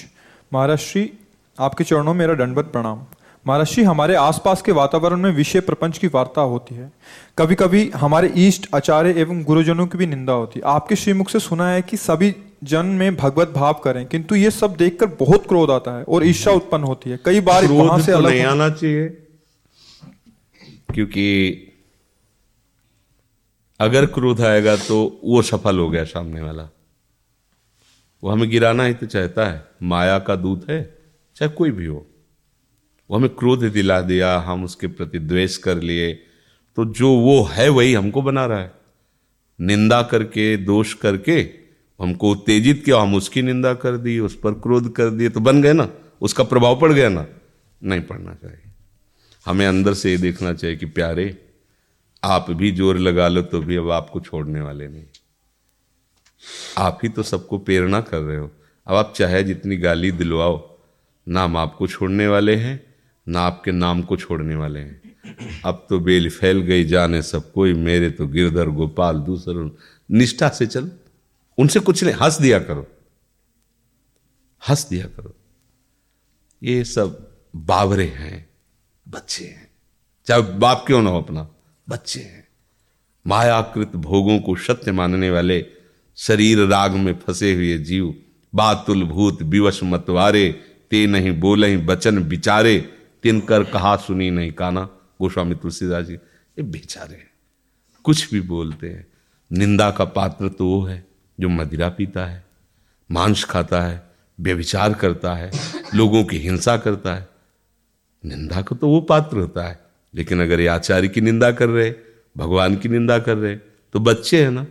महाराज 0.52 0.78
श्री 0.78 1.10
आपके 1.58 1.84
चरणों 1.84 2.12
में 2.14 2.18
मेरा 2.20 2.34
दंडवत 2.34 2.64
प्रणाम। 2.64 3.02
महाराज 3.46 3.66
श्री 3.66 3.82
हमारे 3.84 4.14
आसपास 4.14 4.62
के 4.62 4.72
वातावरण 4.72 5.16
में 5.16 5.30
विषय 5.30 5.60
प्रपंच 5.60 5.98
की 5.98 6.06
वार्ता 6.06 6.40
होती 6.42 6.74
है। 6.74 6.90
कभी 7.38 7.54
कभी 7.54 7.90
हमारे 7.90 8.32
ईष्ट 8.36 8.66
आचार्य 8.74 9.10
एवं 9.20 9.42
गुरुजनों 9.44 9.86
की 9.86 9.98
भी 9.98 10.06
निंदा 10.06 10.32
होती 10.32 10.60
है। 10.60 10.66
आपके 10.66 10.96
श्रीमुख 10.96 11.30
से 11.30 11.38
सुना 11.38 11.68
है 11.70 11.82
कि 11.82 11.96
सभी 11.96 12.34
जन 12.64 12.86
में 12.86 13.16
भगवत 13.16 13.50
भाव 13.50 13.80
करें 13.84 14.06
किंतु 14.06 14.34
ये 14.34 14.50
सब 14.50 14.74
देखकर 14.76 15.06
बहुत 15.20 15.46
क्रोध 15.48 15.70
आता 15.70 15.96
है 15.98 16.04
और 16.04 16.26
ईर्षा 16.26 16.50
उत्पन्न 16.50 16.84
होती 16.84 17.10
है। 17.10 17.20
कई 17.24 17.40
बार 17.40 17.66
वहाँ 17.66 18.00
से 18.00 18.12
तो 18.12 18.18
अलग 18.18 18.30
नहीं 18.30 18.42
आना 18.42 18.68
चाहिए। 18.70 19.08
क्योंकि 20.94 21.26
अगर 23.80 24.06
क्रोध 24.06 24.40
आएगा 24.40 24.76
तो 24.76 25.20
वो 25.24 25.42
सफल 25.42 25.78
हो 25.78 25.88
गया 25.90 26.04
सामने 26.04 26.40
वाला। 26.40 26.68
वो 28.22 28.30
हमें 28.30 28.50
गिराना 28.50 28.84
ही 28.84 28.94
तो 28.94 29.06
चाहता 29.06 29.46
है। 29.46 29.68
माया 29.82 30.18
का 30.18 30.36
दूत 30.36 30.66
है, 30.70 30.98
चाहे 31.36 31.50
कोई 31.50 31.70
भी 31.70 31.86
हो। 31.86 32.06
वो 33.10 33.16
हमें 33.16 33.30
क्रोध 33.30 33.64
दिला 33.64 34.00
दिया, 34.00 34.38
हम 34.38 34.64
उसके 34.64 34.86
प्रति 34.86 35.18
द्वेष 35.18 35.56
कर 35.56 35.80
लिए। 35.80 36.12
तो 36.76 36.84
जो 36.84 37.10
वो 37.10 37.42
है, 37.42 37.68
वही 37.68 37.94
हमको 37.94 38.22
बना 38.22 38.46
रहा 38.46 38.58
है। 38.58 38.72
निंदा 39.60 40.02
करके, 40.02 40.56
दोष 40.56 40.94
करके, 40.94 41.40
हमको 42.00 42.30
उत्तेजित 42.30 42.82
किया, 42.84 42.98
हम 42.98 43.14
उसकी 43.14 43.42
निंदा 43.42 43.74
कर 43.74 43.96
दी, 43.96 44.18
उस 44.18 44.36
पर 44.36 44.52
क्रोध 44.52 44.92
कर 44.92 45.10
दिए 45.10 45.28
तो 45.28 45.40
बन 45.40 45.62
गए 45.62 45.72
ना। 45.72 45.88
उसका 46.20 46.44
प्रभाव 46.44 46.80
पड़ 46.80 46.92
गया 46.92 47.08
ना। 47.08 47.26
नहीं 47.82 48.00
पड़ना 48.00 48.34
चाहिए। 48.34 48.62
हमें 49.46 49.66
अंदर 49.66 49.94
से 49.94 50.10
ये 50.10 50.16
देखना 50.16 50.52
चाहिए 50.52 50.76
कि 50.76 50.86
प्यारे, 50.86 51.38
आप 52.24 52.50
भी 52.50 52.70
ज़ोर 52.72 52.98
लगा 52.98 53.28
लो 53.28 53.42
तो 53.42 53.60
भी 53.60 53.76
अब 53.76 53.90
आपको 53.90 54.20
छोड़ने 54.20 54.60
वाले 54.60 54.88
नहीं। 54.88 55.04
आप 56.78 56.98
ही 57.02 57.08
तो 57.08 57.22
सबको 57.22 57.58
प्रेरणा 57.58 58.00
कर 58.00 58.18
रहे 58.18 58.36
हो। 58.36 58.50
अब 58.86 58.94
आप 58.94 59.14
चाहे 59.16 59.42
जितनी 59.42 59.76
गाली 59.76 60.12
दिलवाओ, 60.12 60.78
ना 61.28 61.44
हम 61.44 61.56
आपको 61.56 61.86
छोड़ने 61.86 62.28
वाले 62.28 62.56
हैं, 62.56 62.94
ना 63.28 63.40
आपके 63.40 63.72
नाम 63.72 64.02
को 64.02 64.16
छोड़ने 64.16 64.54
वाले 64.54 64.80
हैं। 64.80 65.16
अब 65.64 65.86
तो 65.88 66.00
बेल 66.00 66.30
फैल 66.30 66.60
गई, 66.60 66.84
जाने 66.84 67.22
सब 67.22 67.52
कोई, 67.52 67.74
मेरे 67.74 68.10
तो 68.10 68.26
गिरधर, 68.26 68.68
गोपाल, 68.68 69.16
दूसरों 69.16 69.70
निष्ठा 70.10 70.48
से 70.48 70.66
चल। 70.66 70.90
उनसे 71.58 71.80
कुछ 71.80 72.04
नहीं, 72.04 72.14
हंस 72.14 72.40
दिया 72.40 72.58
करो। 72.58 72.86
हंस 74.68 74.88
दिया 74.88 75.06
करो। 75.06 75.34
ये 76.62 76.84
सब 76.84 77.36
बावरे 77.56 78.06
हैं, 78.06 78.50
बच्चे 79.08 79.44
हैं। 79.44 79.70
चाहे 80.26 80.42
बाप 80.42 80.84
क्यों 80.86 81.02
ना 81.02 81.10
हो 81.10 81.22
अपना, 81.22 81.48
बच्चे 81.88 82.20
हैं। 82.20 82.48
मायाकृत 83.26 83.88
भोगों 83.88 84.38
को 84.38 84.56
सत्य 84.56 84.92
मानने 84.92 85.30
वाले 85.30 85.66
शरीर 86.16 86.58
राग 86.58 86.92
में 86.92 87.18
फंसे 87.18 87.54
हुए 87.54 87.78
जीव, 87.78 88.14
बातुल 88.54 89.04
भूत 89.04 89.42
विवश 89.42 89.80
मतवारे 89.84 90.60
ते 90.90 91.06
नहीं 91.06 91.32
बोले 91.40 91.76
बचन 91.76 92.24
बिचारे, 92.24 92.78
तिन 93.22 93.40
कर 93.40 93.64
कहा 93.64 93.96
सुनी 93.96 94.30
नहीं 94.30 94.52
काना। 94.52 94.80
गोस्वामी 95.20 95.54
तुलसीदास 95.54 96.04
जी, 96.04 96.14
ये 96.14 96.62
बेचारे 96.62 97.26
कुछ 98.04 98.32
भी 98.32 98.40
बोलते 98.40 98.88
हैं। 98.88 99.06
निंदा 99.52 99.90
का 99.90 100.04
पात्र 100.04 100.48
तो 100.48 100.66
वो 100.66 100.82
है 100.82 101.06
जो 101.40 101.48
मदिरा 101.48 101.88
पीता 101.88 102.26
है, 102.26 102.44
मांस 103.10 103.44
खाता 103.44 103.80
है 103.82 104.02
व्यविचार 104.40 104.94
करता 104.94 105.34
है, 105.34 105.50
लोगों 105.94 106.24
की 106.24 106.38
हिंसा 106.38 106.76
करता 106.76 107.14
है। 107.14 107.28
निंदा 108.26 108.62
का 108.62 108.76
तो 108.76 108.88
वो 108.88 109.00
पात्र 109.00 109.36
होता 109.36 109.68
है। 109.68 109.80
लेकिन 110.14 110.42
अगर 110.42 110.60
ये 110.60 110.66
आचार्य 110.66 111.08
की 111.08 111.20
निंदा 111.20 111.50
कर 111.52 111.68
रहे, 111.68 111.92
भगवान 112.36 112.76
की 112.76 112.88
निंदा 112.88 113.18
कर 113.18 113.36
रहे 113.36 113.56
तो 113.92 114.00
बच्चे 114.00 114.42
हैं 114.44 114.50
ना। 114.50 114.66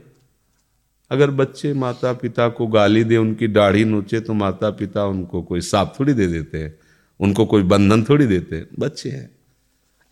अगर 1.12 1.32
बच्चे 1.32 1.74
माता 1.74 2.14
पिता 2.14 2.48
को 2.50 2.68
गाली 2.68 3.04
दे, 3.04 3.18
उनकी 3.18 3.48
दाढ़ी 3.48 3.86
नोचे 3.86 4.20
तो 4.20 4.34
माता 4.34 4.70
पिता 4.70 5.06
उनको 5.06 5.42
कोई 5.42 5.62
साफ़ 5.62 6.00
थोड़ी 6.00 6.14
दे 6.14 6.28
देते 6.28 6.58
हैं, 6.58 6.76
उनको 7.20 7.46
कोई 7.46 7.64
बंधन 7.64 8.04
थोड़ी 8.04 8.26
देते 8.26 8.56
हैं। 8.56 8.68
बच्चे 8.80 9.10
हैं। 9.10 9.30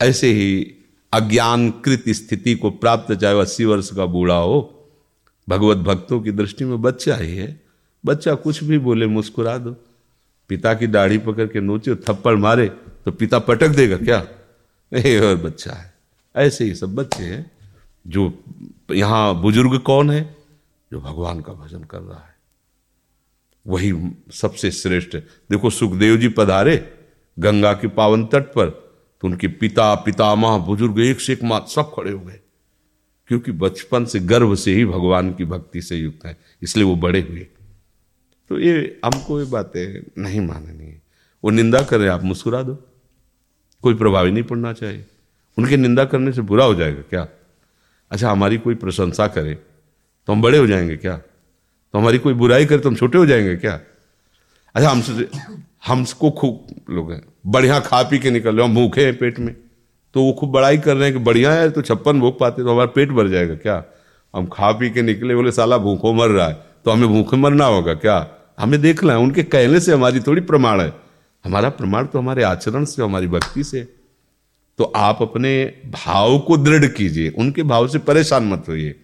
ऐसे 0.02 0.32
ही 0.32 0.74
अज्ञानकृत 1.14 2.04
स्थिति 2.10 2.56
को 2.56 2.70
प्राप्त 2.70 3.14
चाहे 3.14 3.40
अस्सी 3.40 3.66
वर्ष 3.66 3.92
का 3.92 4.06
बूढ़ा 4.06 4.36
हो, 4.36 4.88
भगवत 5.50 5.78
भक्तों 5.78 6.22
की 6.22 6.32
दृष्टि 6.32 6.66
में 6.66 6.82
बच्चा 6.82 7.16
ही 7.16 7.36
है। 7.36 7.62
बच्चा 8.06 8.34
कुछ 8.36 8.64
भी 8.64 8.78
बोले, 8.78 9.08
मुस्कुरा 9.08 9.58
दो। 9.58 9.76
पिता 10.50 10.74
की 10.74 10.88
दाढ़ी 10.88 11.18
पकड़ 11.18 11.46
के 11.46 11.60
नोचे 11.60 11.96
थप्पड़ 11.96 12.36
मारे 12.36 12.68
तो 13.06 13.12
पिता 13.12 13.40
पटक 13.40 13.68
देगा 13.68 13.98
क्या? 13.98 14.28
नहीं, 14.94 15.18
और 15.20 15.36
बच्चा 15.36 15.72
है। 15.72 15.94
ऐसे 16.36 16.66
ही 16.66 16.76
सब 16.76 16.96
बच्चे 16.96 17.24
हैं, 17.24 17.52
जो 18.08 18.34
यहाँ 18.92 19.42
बुज़ुर्ग 19.42 19.80
कौन 19.80 20.12
है? 20.12 20.37
जो 20.92 21.02
भगवान 21.02 21.42
का 21.42 21.54
भजन 21.54 21.84
कर 21.84 22.00
रहा 22.00 22.20
है। 22.20 22.36
वही 23.68 24.12
सबसे 24.32 24.72
श्रेष्ठ। 24.72 25.16
है 25.16 25.22
देखो 25.22 25.70
सुखदेव 25.70 26.18
जी 26.18 26.28
पधारे, 26.28 26.94
गंगा 27.40 27.74
के 27.74 27.88
पावन 27.88 28.26
तट 28.26 28.44
पर 28.44 28.70
तो 29.22 29.28
उनके 29.28 29.48
पिता, 29.48 29.96
पितामह, 29.96 30.58
बुज़ुर्ग, 30.58 31.00
एक 31.00 31.22
से 31.22 31.34
एक 31.34 31.44
मात 31.44 31.68
सब 31.68 31.92
खड़े 31.96 32.12
हो 32.12 32.20
गए। 32.20 32.40
क्योंकि 33.28 33.52
बचपन 33.52 34.06
से 34.06 34.20
गर्भ 34.20 34.56
से 34.56 34.74
ही 34.74 34.86
भगवान 34.86 35.34
की 35.34 35.46
भक्ति 35.46 35.82
से 35.82 35.96
युक्त 35.96 36.26
है, 36.26 36.38
इसलिए 36.62 36.86
वो 36.86 36.96
बड़े 36.96 37.22
हुए। 37.22 37.48
तो 38.50 38.60
ये 38.60 39.00
हमको 39.06 39.40
ये 39.40 39.46
बातें 39.46 40.12
नहीं 40.22 40.42
माननी 40.42 40.86
है। 40.86 41.02
वो 41.44 41.50
निंदा 41.50 41.82
कर 41.82 42.00
रहे 42.00 42.08
आप 42.08 42.24
मुस्कुरा 42.24 42.64
दो। 42.64 42.76
कोई 43.82 43.94
प्रभावी 43.94 44.32
नहीं 44.32 44.44
पड़ना 44.44 44.74
चाहिए। 44.74 45.06
उनके 45.58 45.78
निंदा 45.78 46.06
करने 46.06 46.34
से 46.34 46.42
बुरा 46.42 46.66
हो 46.66 46.76
जाएगा 46.76 47.02
क्या? 47.02 47.28
अच्छा 48.12 48.32
हमारी 48.32 48.58
कोई 48.58 48.76
प्रशंसा 48.76 49.28
करे। 49.28 49.64
तो 50.28 50.34
हम 50.34 50.42
बड़े 50.42 50.58
हो 50.58 50.68
जाएँगे 50.68 50.96
क्या? 50.98 51.16
तो 51.94 52.00
हमारी 52.00 52.18
कोई 52.18 52.34
बुराई 52.34 52.66
करे 52.66 52.78
तो 52.78 52.90
हम 52.90 52.96
छोटे 52.96 53.18
हो 53.18 53.26
जाएँगे 53.26 53.56
क्या? 53.56 53.80
अच्छा 54.76 54.90
हमसे 54.90 55.28
हमको 55.88 56.32
खूब 56.32 56.68
लोग 56.90 57.12
हैं। 57.12 57.22
बढ़िया 57.48 57.80
खा 57.80 58.02
पी 58.04 58.20
के 58.20 58.32
निकल 58.32 58.56
रहे 58.56 58.66
हम 58.66 58.76
भूखे 58.76 59.06
हैं 59.06 59.18
पेट 59.18 59.40
में। 59.40 59.56
तो 60.16 60.24
वो 60.24 60.34
खूब 60.34 60.52
बड़ाई 60.52 60.78
कर 60.78 60.96
रहे 60.96 61.10
हैं 61.10 61.18
कि 61.18 61.24
बढ़िया 61.24 61.54
है 61.54 61.70
तो 61.70 61.82
छप्पन 61.82 62.20
भूख 62.20 62.40
पाते 62.40 62.64
तो 62.64 62.72
हमारा 62.72 62.86
पेट 62.86 63.10
भर 63.10 63.28
जाएगा 63.28 63.56
क्या? 63.56 63.84
हम 64.34 64.46
खा 64.46 64.72
पी 64.72 64.90
के 64.90 65.02
निकले, 65.02 65.36
बोले, 65.36 65.52
साला, 65.52 65.78
भूखों 65.78 66.14
मर 66.14 66.28
रहा 66.28 66.48
है। 66.48 66.54
तो 66.86 66.92
हमें 66.92 67.08
भूखे 67.10 67.38
मरना 67.38 67.66
होगा 67.66 67.94
क्या? 67.94 68.28
हमें 68.60 68.82
देखना 68.82 69.14
है 69.14 69.20
उनके 69.20 69.44
कहने 69.44 69.80
से 69.80 69.94
हमारी 69.94 70.20
थोड़ी 70.20 70.42
प्रमाण 70.42 70.82
है। 70.82 70.94
हमारा 71.46 71.70
प्रमाण 71.70 72.06
तो 72.06 72.20
हमारे 72.20 72.44
आचरण 72.44 72.86
से, 72.86 73.02
हमारी 73.02 73.28
भक्ति 73.28 73.64
से 73.64 73.88
तो 74.80 74.84
आप 74.84 75.22
अपने 75.22 75.66
भाव 75.86 76.40
को 76.40 76.58
दृढ़ 76.58 76.86
कीजिए। 76.86 77.30
उनके 77.30 77.64
भाव 77.64 77.88
से 77.88 78.00
परेशान 78.00 78.44
मत 78.44 78.66
होइए। 78.70 78.96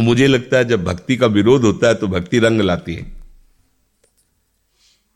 मुझे 0.00 0.26
लगता 0.26 0.56
है 0.56 0.64
जब 0.64 0.84
भक्ति 0.84 1.16
का 1.16 1.26
विरोध 1.26 1.62
होता 1.62 1.88
है 1.88 1.94
तो 1.94 2.08
भक्ति 2.08 2.38
रंग 2.38 2.60
लाती 2.60 2.94
है। 2.94 3.12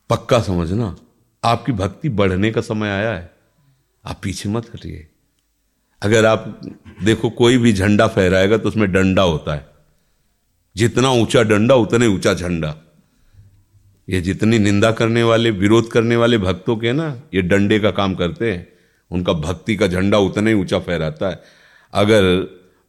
पक्का 0.09 0.41
समझना, 0.41 0.95
आपकी 1.43 1.71
भक्ति 1.71 2.09
बढ़ने 2.09 2.51
का 2.51 2.61
समय 2.61 2.89
आया 2.89 3.11
है। 3.11 3.31
आप 4.05 4.19
पीछे 4.23 4.49
मत 4.49 4.65
हटिए। 4.75 5.07
अगर 6.01 6.25
आप, 6.25 6.61
देखो, 7.03 7.29
कोई 7.29 7.57
भी 7.57 7.73
झंडा 7.73 8.07
फहराएगा 8.07 8.57
तो 8.57 8.69
उसमें 8.69 8.91
डंडा 8.91 9.21
होता 9.21 9.55
है। 9.55 9.67
जितना 10.75 11.09
ऊँचा 11.09 11.43
डंडा, 11.43 11.75
उतने 11.75 12.07
ऊँचा 12.07 12.33
झंडा। 12.33 12.77
ये 14.09 14.21
जितनी 14.21 14.59
निंदा 14.59 14.91
करने 14.91 15.23
वाले, 15.23 15.51
विरोध 15.51 15.91
करने 15.91 16.15
वाले 16.15 16.37
भक्तों 16.37 16.77
के 16.77 16.93
ना, 16.93 17.21
ये 17.33 17.41
डंडे 17.41 17.79
का 17.79 17.91
काम 17.91 18.15
करते 18.15 18.53
हैं। 18.53 18.67
उनका 19.11 19.33
भक्ति 19.33 19.75
का 19.75 19.87
झंडा 19.87 20.17
उतना 20.17 20.49
ही 20.49 20.55
ऊँचा 20.55 20.79
फहराता 20.79 21.29
है। 21.29 21.43
अगर 21.93 22.21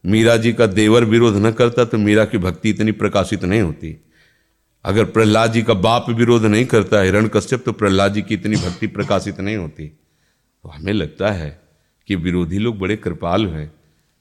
मीरा 0.05 0.37
जी 0.37 0.53
का 0.53 0.67
देवर 0.67 1.05
विरोध 1.05 1.37
न 1.37 1.51
करता 1.53 1.85
तो 1.85 1.99
मीरा 1.99 2.25
की 2.25 2.39
भक्ति 2.39 2.71
इतनी 2.71 2.93
प्रकाशित 2.93 3.45
नहीं 3.45 3.61
होती। 3.61 3.97
अगर 4.85 5.05
प्रहलाद 5.05 5.53
जी 5.53 5.63
का 5.63 5.75
बाप 5.75 6.09
विरोध 6.11 6.45
नहीं 6.45 6.65
करता 6.65 7.01
हिरण 7.01 7.29
कश्यप 7.29 7.63
तो 7.65 7.73
प्रहलाद 7.73 8.15
जी 8.15 8.23
की 8.23 8.35
इतनी 8.35 8.57
भक्ति 8.57 8.87
प्रकाशित 8.87 9.41
नहीं 9.41 9.57
होती। 9.57 9.87
तो 9.87 10.69
हमें 10.69 10.93
लगता 10.93 11.31
है 11.31 11.61
कि 12.09 12.17
विरोधी 12.17 12.59
लोग 12.59 12.79
बड़े 12.79 12.97
कृपाल 12.97 13.47
हैं। 13.47 13.73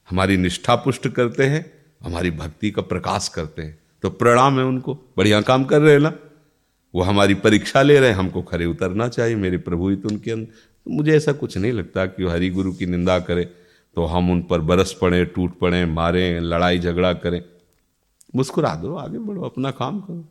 हमारी 0.08 0.36
निष्ठा 0.36 0.74
पुष्ट 0.74 1.08
करते 1.08 1.44
हैं, 1.44 1.72
हमारी 2.02 2.30
भक्ति 2.30 2.70
का 2.70 2.82
प्रकाश 2.82 3.28
करते 3.28 3.62
हैं। 3.62 3.78
तो 4.02 4.10
प्रणाम 4.10 4.58
है 4.58 4.64
उनको, 4.64 4.94
बढ़िया 5.16 5.40
काम 5.40 5.64
कर 5.64 5.80
रहे 5.80 5.98
ना? 5.98 6.12
वो 6.94 7.02
हमारी 7.02 7.34
परीक्षा 7.34 7.82
ले 7.82 7.98
रहे 8.00 8.08
हैं, 8.08 8.16
हमको 8.16 8.42
खरे 8.42 8.66
उतरना 8.66 9.08
चाहिए, 9.08 9.36
मेरे 9.36 9.58
प्रभु 9.58 9.88
ही 9.88 9.96
तो 9.96 10.08
उनके 10.08 10.44
तो 10.44 10.90
मुझे 10.90 11.16
ऐसा 11.16 11.32
कुछ 11.32 11.56
नहीं 11.58 11.72
लगता 11.72 12.06
कि 12.06 12.24
हरि 12.24 12.48
गुरु 12.50 12.72
की 12.72 12.86
निंदा 12.86 13.18
करे। 13.18 13.44
तो 13.96 14.04
हम 14.04 14.30
उन 14.30 14.42
पर 14.42 14.60
बरस 14.60 14.96
पड़े, 15.00 15.24
टूट 15.24 15.58
पड़े, 15.58 15.84
मारें, 15.86 16.40
लड़ाई 16.40 16.78
झगड़ा 16.78 17.12
करें। 17.12 17.42
मुस्कुरा 18.36 18.74
दो 18.74 18.94
आगे 18.96 19.18
बढ़ो, 19.18 19.42
अपना 19.42 19.70
काम 19.70 20.00
करो। 20.00 20.24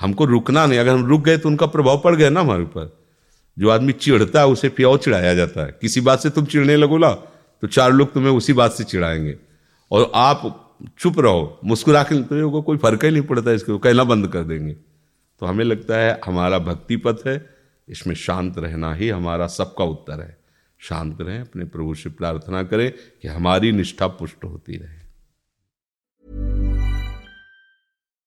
हमको 0.00 0.24
रुकना 0.24 0.66
नहीं, 0.66 0.78
अगर 0.78 0.92
हम 0.92 1.04
रुक 1.04 1.22
गए 1.22 1.38
तो 1.38 1.48
उनका 1.48 1.66
प्रभाव 1.66 2.00
पड़ 2.04 2.14
गया 2.16 2.30
ना 2.30 2.40
हमारे 2.40 2.62
ऊपर। 2.62 2.96
जो 3.58 3.68
आदमी 3.70 3.92
चिढ़ता 3.92 4.40
है, 4.40 4.46
उसे 4.46 4.68
प्याओ 4.68 4.96
चिढ़ाया 4.96 5.34
जाता 5.34 5.66
है। 5.66 5.78
किसी 5.80 6.00
बात 6.00 6.20
से 6.20 6.30
तुम 6.30 6.44
चिढ़ने 6.44 6.76
लगो 6.76 6.98
ना 6.98 7.12
तो 7.62 7.66
चार 7.66 7.92
लोग 7.92 8.12
तुम्हें 8.12 8.32
उसी 8.32 8.52
बात 8.52 8.72
से 8.72 8.84
चिढ़ाएँगे। 8.84 9.36
और 9.90 10.10
आप 10.14 10.60
चुप 10.98 11.18
रहो 11.18 11.58
मुस्कुरा 11.64 12.02
के 12.02 12.22
तो 12.22 12.62
कोई 12.62 12.76
फ़र्क 12.76 13.04
ही 13.04 13.10
नहीं 13.10 13.22
पड़ता 13.22 13.52
इसको 13.52 13.78
कहना 13.78 14.04
बंद 14.04 14.28
कर 14.28 14.42
देंगे। 14.42 14.72
तो 14.72 15.46
हमें 15.46 15.64
लगता 15.64 15.96
है, 15.96 16.20
हमारा 16.24 16.58
भक्ति 16.58 16.96
पथ 16.96 17.26
है, 17.26 17.50
इसमें 17.88 18.14
शांत 18.14 18.58
रहना 18.58 18.94
ही 18.94 19.08
हमारा 19.08 19.46
सबका 19.46 19.84
उत्तर 19.84 20.20
है। 20.20 20.36
शांत 20.88 21.20
रहें 21.20 21.40
अपने 21.40 21.64
प्रभु 21.64 21.94
से 21.94 22.10
प्रार्थना 22.10 22.62
करें 22.62 22.92
कि 23.22 23.28
हमारी 23.28 23.72
निष्ठा 23.72 24.06
पुष्ट 24.06 24.44
होती 24.44 24.76
रहे। 24.76 25.03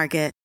Market. 0.00 0.39